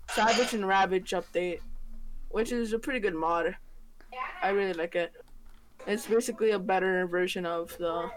[0.10, 1.60] Savage and Ravage update,
[2.30, 3.56] which is a pretty good mod.
[4.42, 5.12] I really like it.
[5.88, 8.10] It's basically a better version of the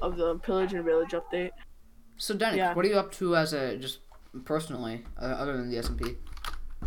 [0.00, 1.50] of the Pillage and Village update.
[2.16, 2.74] So, Danny, Yeah.
[2.74, 4.00] what are you up to as a just
[4.44, 6.16] personally, uh, other than the SMP?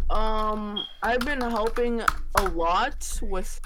[0.10, 2.02] Um, I've been helping
[2.36, 3.60] a lot with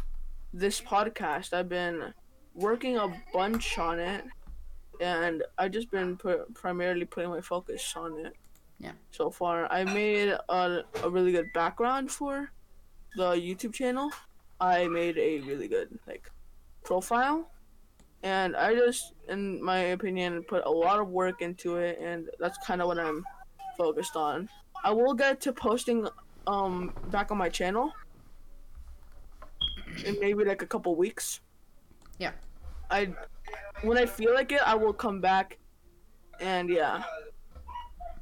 [0.54, 1.54] this podcast.
[1.54, 2.14] I've been
[2.56, 4.24] working a bunch on it,
[5.00, 8.36] and I've just been put, primarily putting my focus on it.
[8.80, 8.94] Yeah.
[9.12, 12.52] So far, I made a, a really good background for
[13.16, 14.10] the YouTube channel.
[14.60, 16.32] I made a really good like
[16.84, 17.52] profile,
[18.24, 22.58] and I just, in my opinion, put a lot of work into it, and that's
[22.66, 23.24] kind of what I'm
[23.78, 24.50] focused on.
[24.84, 26.08] I will get to posting
[26.52, 27.94] um back on my channel
[30.06, 31.40] in maybe like a couple weeks.
[32.20, 32.32] Yeah.
[32.92, 33.10] I
[33.82, 35.58] when I feel like it, I will come back,
[36.40, 37.04] and yeah,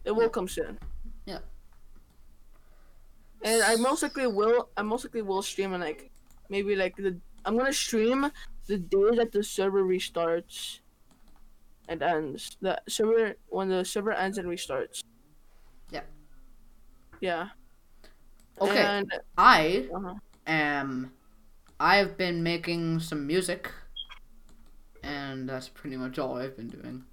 [0.06, 0.78] it will come soon.
[1.26, 1.40] Yeah.
[3.44, 4.70] And I most likely will.
[4.78, 6.12] I most likely will stream in like
[6.50, 7.18] maybe like the.
[7.46, 8.32] I'm gonna stream
[8.68, 10.80] the day that the server restarts
[11.88, 12.58] and ends.
[12.62, 15.02] The server when the server ends and restarts.
[15.90, 16.06] Yeah.
[17.22, 17.50] Yeah.
[18.62, 18.82] Okay.
[18.82, 20.14] And, I uh-huh.
[20.48, 21.12] am.
[21.80, 23.72] I've been making some music,
[25.04, 27.06] and that's pretty much all I've been doing.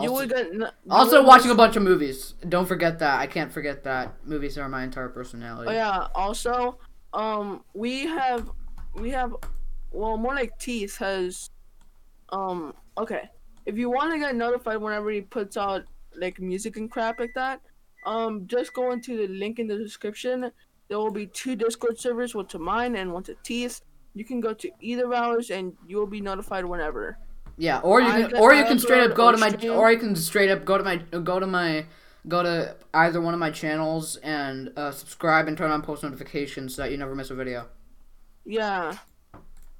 [0.00, 0.46] you Also, would get.
[0.46, 2.34] n- you also watching a bunch of movies.
[2.48, 3.20] Don't forget that.
[3.20, 4.14] I can't forget that.
[4.26, 5.70] Movies are my entire personality.
[5.70, 6.08] Oh yeah.
[6.14, 6.78] Also,
[7.12, 8.50] um, we have,
[8.94, 9.36] we have,
[9.92, 11.50] well, more like Teeth has,
[12.30, 13.30] um, okay.
[13.66, 15.84] If you want to get notified whenever he puts out
[16.16, 17.60] like music and crap like that,
[18.04, 20.50] um, just go into the link in the description.
[20.88, 23.80] There will be two Discord servers, one to mine and one to Teeth.
[24.14, 27.18] You can go to either of ours and you will be notified whenever.
[27.56, 30.16] Yeah, or you can, or you can straight up go to my, or you can
[30.16, 31.86] straight up go to my, go to my,
[32.26, 36.74] go to either one of my channels and uh, subscribe and turn on post notifications
[36.74, 37.68] so that you never miss a video.
[38.44, 38.96] Yeah,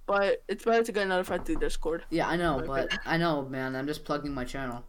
[0.07, 2.05] but it's better to get notified through Discord.
[2.11, 3.75] Yeah, I know, but I know, man.
[3.75, 4.85] I'm just plugging my channel.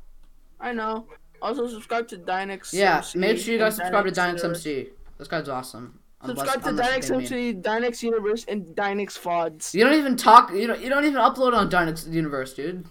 [0.59, 1.07] I know.
[1.41, 2.73] Also, subscribe to Dynex.
[2.73, 4.89] Yeah, MC make sure you guys subscribe to Dynex MC.
[5.17, 5.99] This guy's awesome.
[6.21, 9.73] Unless- Subscribe to Dynex MC, Dynex Universe, and Dynex Fods.
[9.73, 10.51] You don't even talk.
[10.51, 10.81] You don't.
[10.81, 12.85] You don't even upload on Dynex Universe, dude.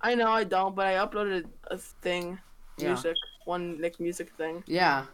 [0.00, 2.38] I know I don't, but I uploaded a thing,
[2.78, 2.88] Yeah.
[2.88, 5.06] music, one like music thing, Yeah.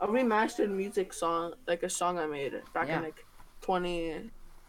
[0.00, 2.98] a remastered music song, like a song I made back Yeah.
[2.98, 3.24] in like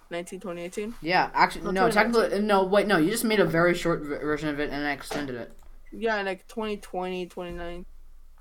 [0.09, 0.95] 2019, 2018.
[1.01, 1.29] Yeah.
[1.33, 1.89] Actually, Oh, no.
[1.89, 2.63] Technically, no.
[2.63, 2.97] Wait, no.
[2.97, 5.51] You just made a very short version of it and I extended it.
[5.91, 7.85] Yeah, like 2020, 2019.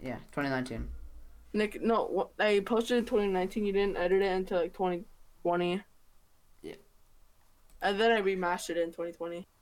[0.00, 0.88] Yeah, 2019.
[1.54, 3.64] Like no, I posted in 2019.
[3.64, 5.82] You didn't edit it until like 2020.
[6.62, 6.74] Yeah.
[7.80, 9.46] And then I remastered it in 2020.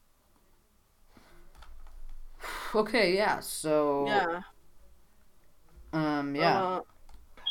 [2.75, 3.15] Okay.
[3.15, 3.41] Yeah.
[3.41, 4.07] So.
[4.07, 4.41] Yeah.
[5.93, 6.35] Um.
[6.35, 6.61] Yeah.
[6.61, 6.81] Uh,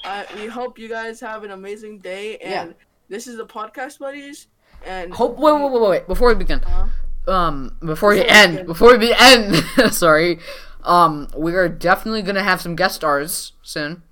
[0.03, 2.37] I, we hope you guys have an amazing day.
[2.39, 2.63] Yeah.
[2.63, 2.75] And
[3.09, 4.47] this is the podcast buddies.
[4.85, 5.39] And Hope.
[5.39, 5.53] Wait.
[5.53, 5.63] Wait.
[5.63, 5.81] Wait.
[5.81, 5.89] Wait.
[5.89, 6.07] Wait.
[6.07, 6.59] Before we begin.
[6.59, 6.89] Uh,
[7.27, 7.77] Um.
[7.83, 8.65] Before we end.
[8.67, 9.55] Before we end.
[9.91, 10.39] sorry.
[10.83, 11.27] Um.
[11.35, 14.03] We are definitely gonna have some guest stars soon.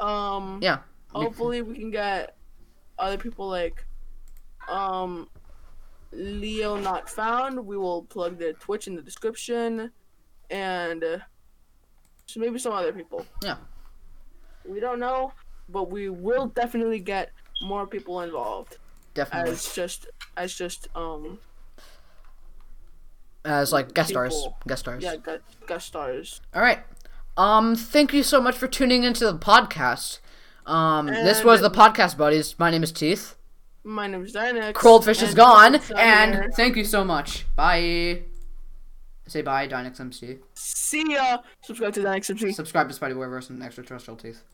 [0.00, 0.58] um.
[0.62, 0.78] Yeah.
[1.14, 2.36] Hopefully, we can get
[2.98, 3.86] other people like,
[4.68, 5.28] um,
[6.10, 7.64] Leo not found.
[7.64, 9.92] We will plug their Twitch in the description,
[10.50, 11.18] and uh,
[12.26, 13.24] so maybe some other people.
[13.44, 13.56] Yeah.
[14.66, 15.32] We don't know,
[15.68, 17.30] but we will definitely get
[17.62, 18.78] more people involved
[19.14, 19.52] Definitely.
[19.52, 20.06] as just
[20.36, 21.38] as just um
[23.44, 24.48] As like guest stars.
[24.66, 25.02] Guest stars.
[25.02, 26.40] yeah gu- guest stars.
[26.54, 26.80] All right.
[27.36, 30.20] Um, thank you so much for tuning into the podcast.
[30.66, 32.58] Um, this was the podcast buddies.
[32.58, 33.36] My name is Teeth.
[33.82, 34.72] My name is Dynex.
[34.74, 37.44] Coldfish is gone, and thank you so much.
[37.54, 38.22] Bye.
[39.26, 40.38] Say bye, Dynex MC.
[40.54, 41.38] see ya.
[41.62, 42.52] Subscribe to Dynex MC.
[42.52, 44.42] Subscribe to Spidey Wereverse and Extraterrestrial Teeth.